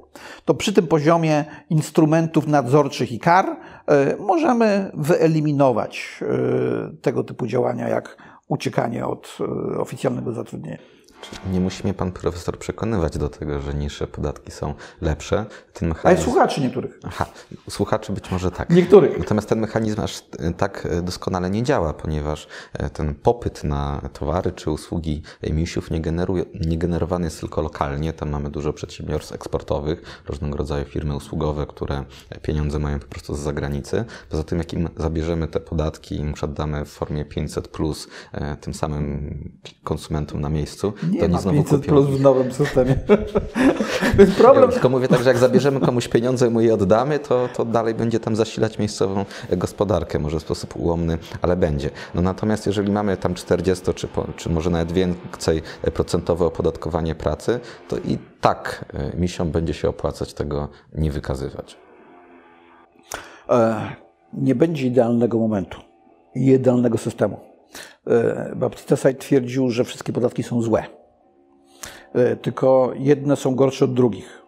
[0.45, 3.57] to przy tym poziomie instrumentów nadzorczych i kar
[3.87, 8.17] e, możemy wyeliminować e, tego typu działania jak
[8.49, 10.79] uciekanie od e, oficjalnego zatrudnienia.
[11.53, 15.47] Nie musi mnie pan profesor przekonywać do tego, że niższe podatki są lepsze.
[15.73, 16.09] Ten mechanizm...
[16.09, 17.01] Ale słuchaczy niektórych.
[17.05, 17.27] Aha,
[17.71, 18.71] słuchaczy być może tak.
[18.71, 19.19] Niektórych.
[19.19, 20.23] Natomiast ten mechanizm aż
[20.57, 26.45] tak doskonale nie działa, ponieważ e, ten popyt na towary czy usługi misiów nie, generuje,
[26.67, 28.13] nie generowany jest tylko lokalnie.
[28.13, 32.05] Tam mamy dużo przedsiębiorstw eksportowych, różnego rodzaju firmy usługowe, które
[32.43, 34.05] pieniądze mają po prostu z zagranicy.
[34.31, 38.57] Poza tym, jak im zabierzemy te podatki i im oddamy w formie 500, plus, e,
[38.57, 41.93] tym samym konsumentom na miejscu, nie to nie znowu 500 kupią.
[41.93, 42.95] plus w nowym systemie.
[44.19, 44.65] Więc problem...
[44.65, 47.65] Ja tylko mówię tak, że jak zabierzemy komuś pieniądze i mu je oddamy, to, to
[47.65, 51.91] dalej będzie tam zasilać miejscową gospodarkę, może w sposób ułomny, ale będzie.
[52.15, 55.63] No natomiast jeżeli mamy tam 40 czy, czy może nawet więcej
[55.95, 61.77] procentowe opodatkowanie pracy, to i tak e, misiom będzie się opłacać tego nie wykazywać.
[63.49, 63.91] E,
[64.33, 65.81] nie będzie idealnego momentu
[66.35, 67.41] i idealnego systemu.
[68.07, 71.02] E, Baptista Said twierdził, że wszystkie podatki są złe.
[72.15, 74.43] E, tylko jedne są gorsze od drugich.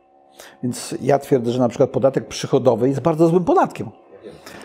[0.62, 3.91] Więc ja twierdzę, że na przykład podatek przychodowy jest bardzo złym podatkiem.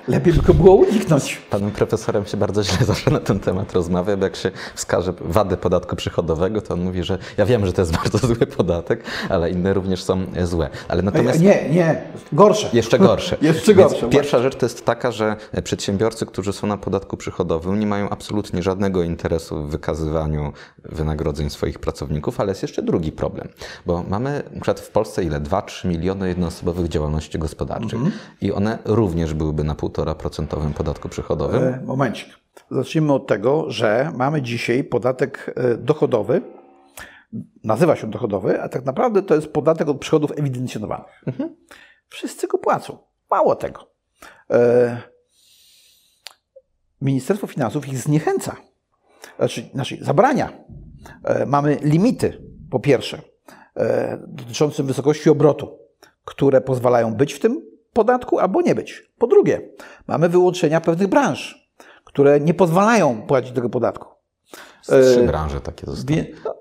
[0.09, 1.41] Lepiej by go było uniknąć.
[1.49, 5.57] Panem profesorem się bardzo źle zawsze na ten temat rozmawia, bo jak się wskaże wady
[5.57, 9.51] podatku przychodowego, to on mówi, że ja wiem, że to jest bardzo zły podatek, ale
[9.51, 10.69] inne również są złe.
[10.87, 11.39] Ale natomiast...
[11.39, 12.01] Nie, nie,
[12.33, 12.69] gorsze.
[12.73, 13.37] Jeszcze gorsze.
[13.41, 14.09] Jeszcze Więc gorsze.
[14.09, 18.63] Pierwsza rzecz to jest taka, że przedsiębiorcy, którzy są na podatku przychodowym, nie mają absolutnie
[18.63, 20.53] żadnego interesu w wykazywaniu
[20.83, 23.47] wynagrodzeń swoich pracowników, ale jest jeszcze drugi problem,
[23.85, 25.41] bo mamy na przykład w Polsce ile?
[25.41, 28.11] 2-3 miliony jednoosobowych działalności gospodarczych Mhm.
[28.41, 29.75] i one również byłyby na
[30.05, 31.63] 1,5% podatku przychodowym.
[31.63, 32.29] E, Momencik.
[32.71, 36.41] Zacznijmy od tego, że mamy dzisiaj podatek e, dochodowy.
[37.63, 41.23] Nazywa się dochodowy, a tak naprawdę to jest podatek od przychodów ewidencjonowanych.
[42.07, 42.97] Wszyscy go płacą.
[43.31, 43.91] Mało tego.
[44.49, 45.01] E,
[47.01, 48.55] Ministerstwo Finansów ich zniechęca.
[49.37, 50.63] Znaczy, znaczy zabrania.
[51.47, 52.41] Mamy limity,
[52.71, 53.21] po pierwsze,
[54.27, 55.79] dotyczące wysokości obrotu,
[56.25, 59.11] które pozwalają być w tym podatku albo nie być.
[59.17, 59.61] Po drugie,
[60.07, 61.69] mamy wyłączenia pewnych branż,
[62.03, 64.19] które nie pozwalają płacić tego podatku.
[64.81, 66.25] Trzy e, branże takie zostały.
[66.45, 66.55] No,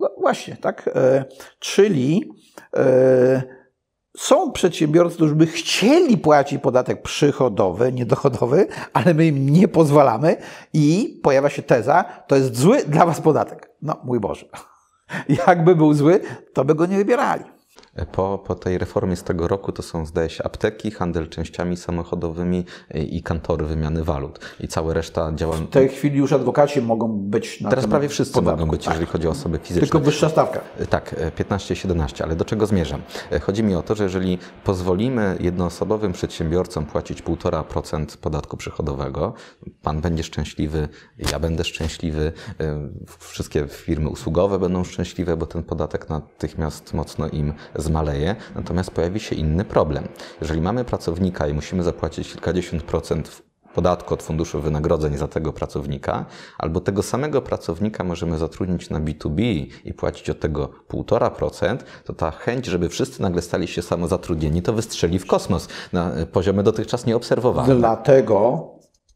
[0.00, 0.90] no właśnie, tak.
[0.94, 1.24] E,
[1.58, 2.32] czyli
[2.76, 3.42] e,
[4.16, 10.36] są przedsiębiorcy, którzy by chcieli płacić podatek przychodowy, niedochodowy, ale my im nie pozwalamy
[10.72, 13.70] i pojawia się teza, to jest zły dla was podatek.
[13.82, 14.46] No, mój Boże.
[15.46, 16.20] Jakby był zły,
[16.52, 17.44] to by go nie wybierali.
[18.12, 22.64] Po, po tej reformie z tego roku to są, zdaje się, apteki, handel częściami samochodowymi
[22.94, 24.38] i kantory wymiany walut.
[24.60, 25.56] I cała reszta działa.
[25.56, 28.60] W tej chwili już adwokaci mogą być na Teraz prawie wszyscy podatku.
[28.60, 29.80] mogą być, jeżeli chodzi o osoby fizyczne.
[29.80, 30.60] Tylko wyższa stawka.
[30.90, 33.02] Tak, 15-17, ale do czego zmierzam?
[33.32, 39.34] E, Chodzi mi o to, że jeżeli pozwolimy jednoosobowym przedsiębiorcom płacić 1,5% podatku przychodowego,
[39.82, 40.88] pan będzie szczęśliwy,
[41.32, 42.88] ja będę szczęśliwy, e,
[43.18, 47.54] wszystkie firmy usługowe będą szczęśliwe, bo ten podatek natychmiast mocno im
[47.84, 48.36] zmaleje.
[48.54, 50.08] Natomiast pojawi się inny problem.
[50.40, 53.42] Jeżeli mamy pracownika i musimy zapłacić kilkadziesiąt procent
[53.74, 56.26] podatku od funduszu wynagrodzeń za tego pracownika,
[56.58, 62.30] albo tego samego pracownika możemy zatrudnić na B2B i płacić od tego 1,5%, to ta
[62.30, 67.76] chęć, żeby wszyscy nagle stali się samozatrudnieni, to wystrzeli w kosmos na poziomy dotychczas nieobserwowane.
[67.76, 68.68] Dlatego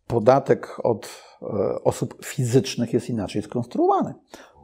[0.07, 1.09] podatek od
[1.43, 1.47] e,
[1.85, 4.15] osób fizycznych jest inaczej skonstruowany.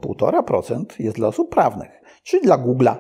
[0.03, 1.91] 1,5% jest dla osób prawnych,
[2.23, 2.97] czyli dla Google'a,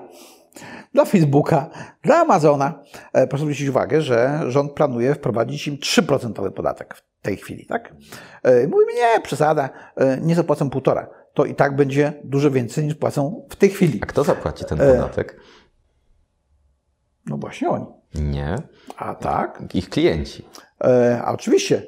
[0.94, 1.70] dla Facebooka,
[2.02, 2.82] dla Amazona.
[3.12, 7.66] E, Proszę zwrócić uwagę, że rząd planuje wprowadzić im 3% podatek w tej chwili.
[7.66, 7.94] Tak?
[8.42, 11.06] E, Mówimy, nie, przesada, e, nie zapłacą 1,5%.
[11.34, 13.98] To i tak będzie dużo więcej niż płacą w tej chwili.
[14.02, 15.40] A kto zapłaci ten podatek?
[17.26, 17.86] No właśnie oni.
[18.14, 18.56] Nie,
[18.96, 19.62] A tak?
[19.74, 20.48] ich klienci.
[21.24, 21.82] A oczywiście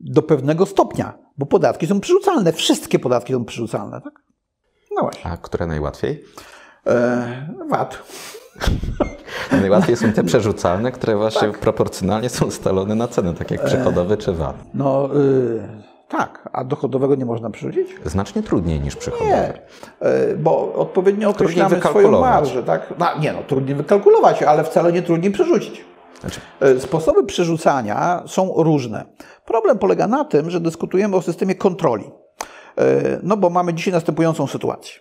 [0.00, 2.52] do pewnego stopnia, bo podatki są przerzucalne.
[2.52, 4.12] Wszystkie podatki są przerzucalne, tak?
[4.96, 5.30] No właśnie.
[5.30, 6.24] A które najłatwiej?
[6.86, 8.02] E, VAT.
[9.52, 14.32] Najłatwiej są te przerzucalne, które właśnie proporcjonalnie są ustalone na cenę, tak jak przychodowy czy
[14.32, 14.56] VAT.
[14.74, 15.68] No y,
[16.08, 17.88] tak, a dochodowego nie można przerzucić?
[18.04, 19.30] Znacznie trudniej niż przychodowy.
[19.30, 19.62] Nie,
[20.00, 22.94] e, bo odpowiednio określamy swoją marżę, tak?
[22.98, 25.84] No, nie no, trudniej wykalkulować, ale wcale nie trudniej przerzucić.
[26.20, 29.04] Znaczy, E, Sposoby przerzucania są różne.
[29.44, 32.04] Problem polega na tym, że dyskutujemy o systemie kontroli.
[32.78, 32.84] E,
[33.22, 34.94] No bo mamy dzisiaj następującą sytuację.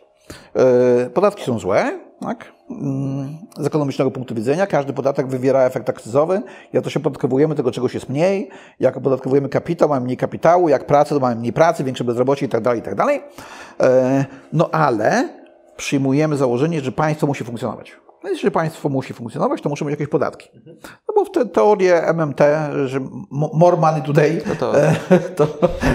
[0.56, 2.52] E, Podatki są złe, tak?
[2.70, 6.42] Mm, Z ekonomicznego punktu widzenia każdy podatek wywiera efekt akcyzowy.
[6.74, 8.50] Jak to się podatkowujemy, tego czegoś jest mniej.
[8.80, 10.70] Jak opodatkowujemy kapitał, mamy mniej kapitału.
[10.70, 12.76] Jak pracę, to mamy mniej pracy, większe bezrobocie itd.
[12.76, 13.04] itd.
[13.82, 15.30] E, No ale
[15.78, 18.03] przyjmujemy założenie, że państwo musi funkcjonować.
[18.24, 20.50] No jeżeli państwo musi funkcjonować, to muszą być jakieś podatki.
[21.08, 22.40] No bo w te teorię MMT,
[22.86, 23.00] że
[23.32, 24.96] mo- more money today, No to- e,
[25.38, 25.48] to,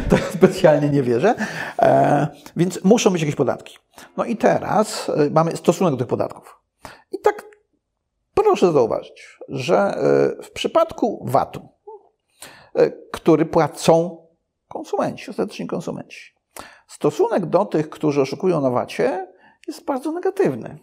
[0.08, 1.34] to specjalnie nie wierzę.
[1.82, 2.26] E,
[2.56, 3.78] Więc muszą być jakieś podatki.
[4.16, 6.58] No i teraz e, mamy stosunek do tych podatków.
[7.12, 7.44] I tak
[8.34, 11.68] proszę zauważyć, że e, w przypadku VAT-u,
[12.74, 14.26] e, który płacą
[14.68, 16.34] konsumenci, ostateczni konsumenci,
[16.86, 19.26] stosunek do tych, którzy oszukują na VAT-ie
[19.68, 20.78] jest bardzo negatywny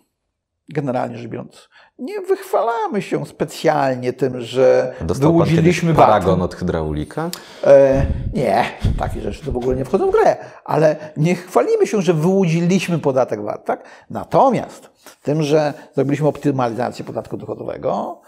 [0.70, 1.70] generalnie rzecz biorąc.
[2.00, 6.06] Nie wychwalamy się specjalnie tym, że dostał pan wyłudziliśmy VAT.
[6.06, 7.30] paragon od hydraulika?
[7.64, 8.66] E, nie,
[9.00, 13.00] takie rzeczy to w ogóle nie wchodzą w grę, ale nie chwalimy się, że wyłudziliśmy
[13.00, 13.84] podatek VAT, tak?
[14.10, 14.90] Natomiast
[15.24, 18.22] tym, że zrobiliśmy optymalizację podatku dochodowego,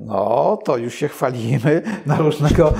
[0.00, 2.72] no to już się chwalimy na różnego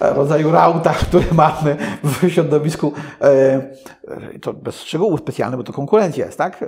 [0.00, 2.92] e, rodzaju rautach, które mamy w środowisku.
[3.20, 6.62] E, e, to bez szczegółów specjalnych, bo to konkurencja jest, tak?
[6.62, 6.66] E,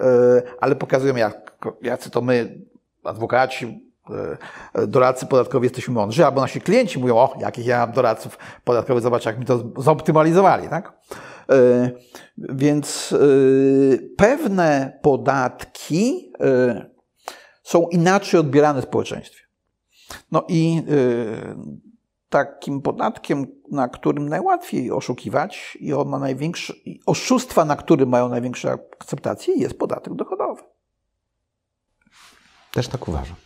[0.60, 2.58] ale pokazujemy, jak, jacy to my,
[3.04, 3.92] adwokaci,
[4.74, 9.02] e, doradcy podatkowi jesteśmy mądrzy, albo nasi klienci mówią, o, jakich ja mam doradców podatkowych,
[9.02, 10.92] zobacz, jak mi to zoptymalizowali, tak?
[11.50, 11.90] E,
[12.38, 13.16] Więc e,
[14.16, 16.95] pewne podatki e,
[17.66, 19.42] są inaczej odbierane w społeczeństwie.
[20.32, 21.56] No i e,
[22.28, 26.74] takim podatkiem, na którym najłatwiej oszukiwać i on ma największe,
[27.06, 30.62] oszustwa, na którym mają największą akceptację, jest podatek dochodowy.
[32.72, 33.36] Też tak uważam.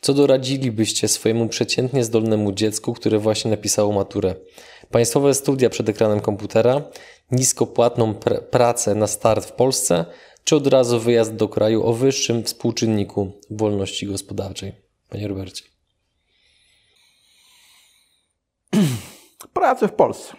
[0.00, 4.34] Co doradzilibyście swojemu przeciętnie zdolnemu dziecku, które właśnie napisało maturę?
[4.90, 6.82] Państwowe studia przed ekranem komputera,
[7.30, 10.04] niskopłatną pr pracę na start w Polsce,
[10.44, 14.72] czy od razu wyjazd do kraju o wyższym współczynniku wolności gospodarczej?
[15.08, 15.64] Panie Robercie.
[19.54, 20.36] Pracę w Polsce.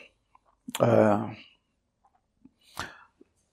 [0.82, 1.30] E...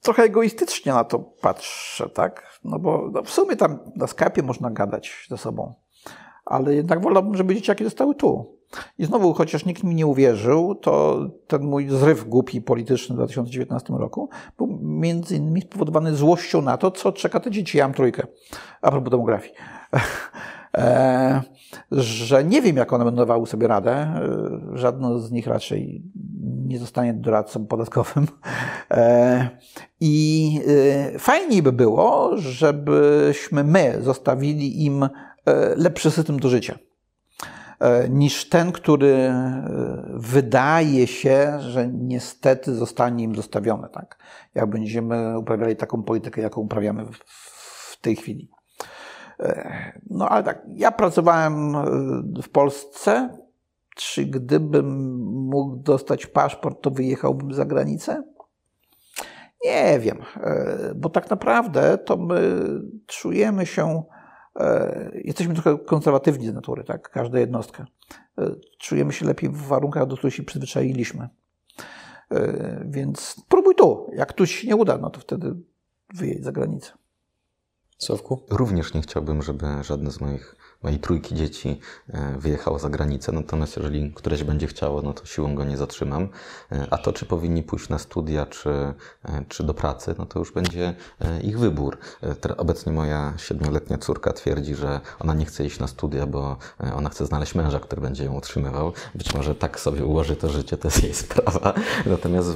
[0.00, 2.60] Trochę egoistycznie na to patrzę, tak?
[2.64, 5.74] No bo no w sumie tam na Skype'ie można gadać ze sobą,
[6.44, 8.59] ale jednak wolałbym, żeby dzieciaki zostały tu.
[8.98, 13.92] I znowu, chociaż nikt mi nie uwierzył, to ten mój zryw głupi polityczny w 2019
[13.92, 17.78] roku był między innymi spowodowany złością na to, co czeka te dzieci.
[17.78, 18.26] Ja mam trójkę,
[18.82, 19.54] a propos demografii.
[20.76, 21.42] e,
[21.90, 23.92] że nie wiem, jak one będą dawały sobie radę.
[23.92, 24.18] E,
[24.74, 26.02] żadno z nich raczej
[26.66, 28.26] nie zostanie doradcą podatkowym.
[28.90, 29.48] E,
[30.00, 30.60] I
[31.14, 35.08] e, fajniej by było, żebyśmy my zostawili im
[35.76, 36.78] lepszy system do życia
[38.10, 39.32] niż ten, który
[40.14, 43.88] wydaje się, że niestety zostanie im zostawiony.
[43.92, 44.18] Tak?
[44.54, 48.50] Jak będziemy uprawiali taką politykę, jaką uprawiamy w tej chwili.
[50.10, 51.72] No ale tak, ja pracowałem
[52.42, 53.38] w Polsce.
[53.96, 55.16] Czy gdybym
[55.48, 58.22] mógł dostać paszport, to wyjechałbym za granicę?
[59.64, 60.18] Nie wiem,
[60.96, 62.64] bo tak naprawdę to my
[63.06, 64.02] czujemy się,
[65.14, 67.10] jesteśmy trochę konserwatywni z natury, tak?
[67.10, 67.86] Każda jednostka.
[68.78, 71.28] Czujemy się lepiej w warunkach, do których się przyzwyczailiśmy.
[72.84, 74.10] Więc próbuj tu.
[74.12, 75.54] Jak tu się nie uda, no to wtedy
[76.14, 76.92] wyjedź za granicę.
[77.98, 78.46] Sławku?
[78.50, 83.76] Również nie chciałbym, żeby żadne z moich mojej trójki dzieci e, wyjechało za granicę, natomiast
[83.76, 86.28] jeżeli któreś będzie chciało, no to siłą go nie zatrzymam.
[86.72, 88.94] E, a to, czy powinni pójść na studia, czy, e,
[89.48, 90.94] czy do pracy, no to już będzie
[91.42, 91.98] ich wybór.
[92.56, 96.56] Obecnie moja siedmioletnia córka twierdzi, że ona nie chce iść na studia, bo
[96.94, 98.92] ona chce znaleźć męża, który będzie ją utrzymywał.
[99.14, 101.74] Być może tak sobie ułoży to życie, to jest jej sprawa.
[102.06, 102.48] Natomiast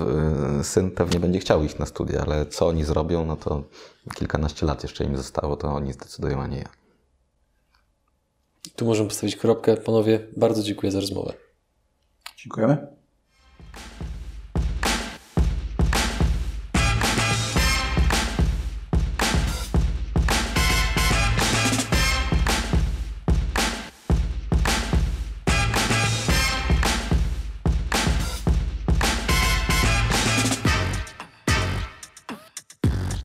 [0.63, 3.63] syn pewnie będzie chciał iść na studia, ale co oni zrobią, no to
[4.15, 6.84] kilkanaście lat jeszcze im zostało, to oni zdecydują, a nie ja.
[8.77, 9.77] Tu możemy postawić kropkę.
[9.77, 11.33] Panowie, bardzo dziękuję za rozmowę.
[12.37, 12.87] Dziękujemy.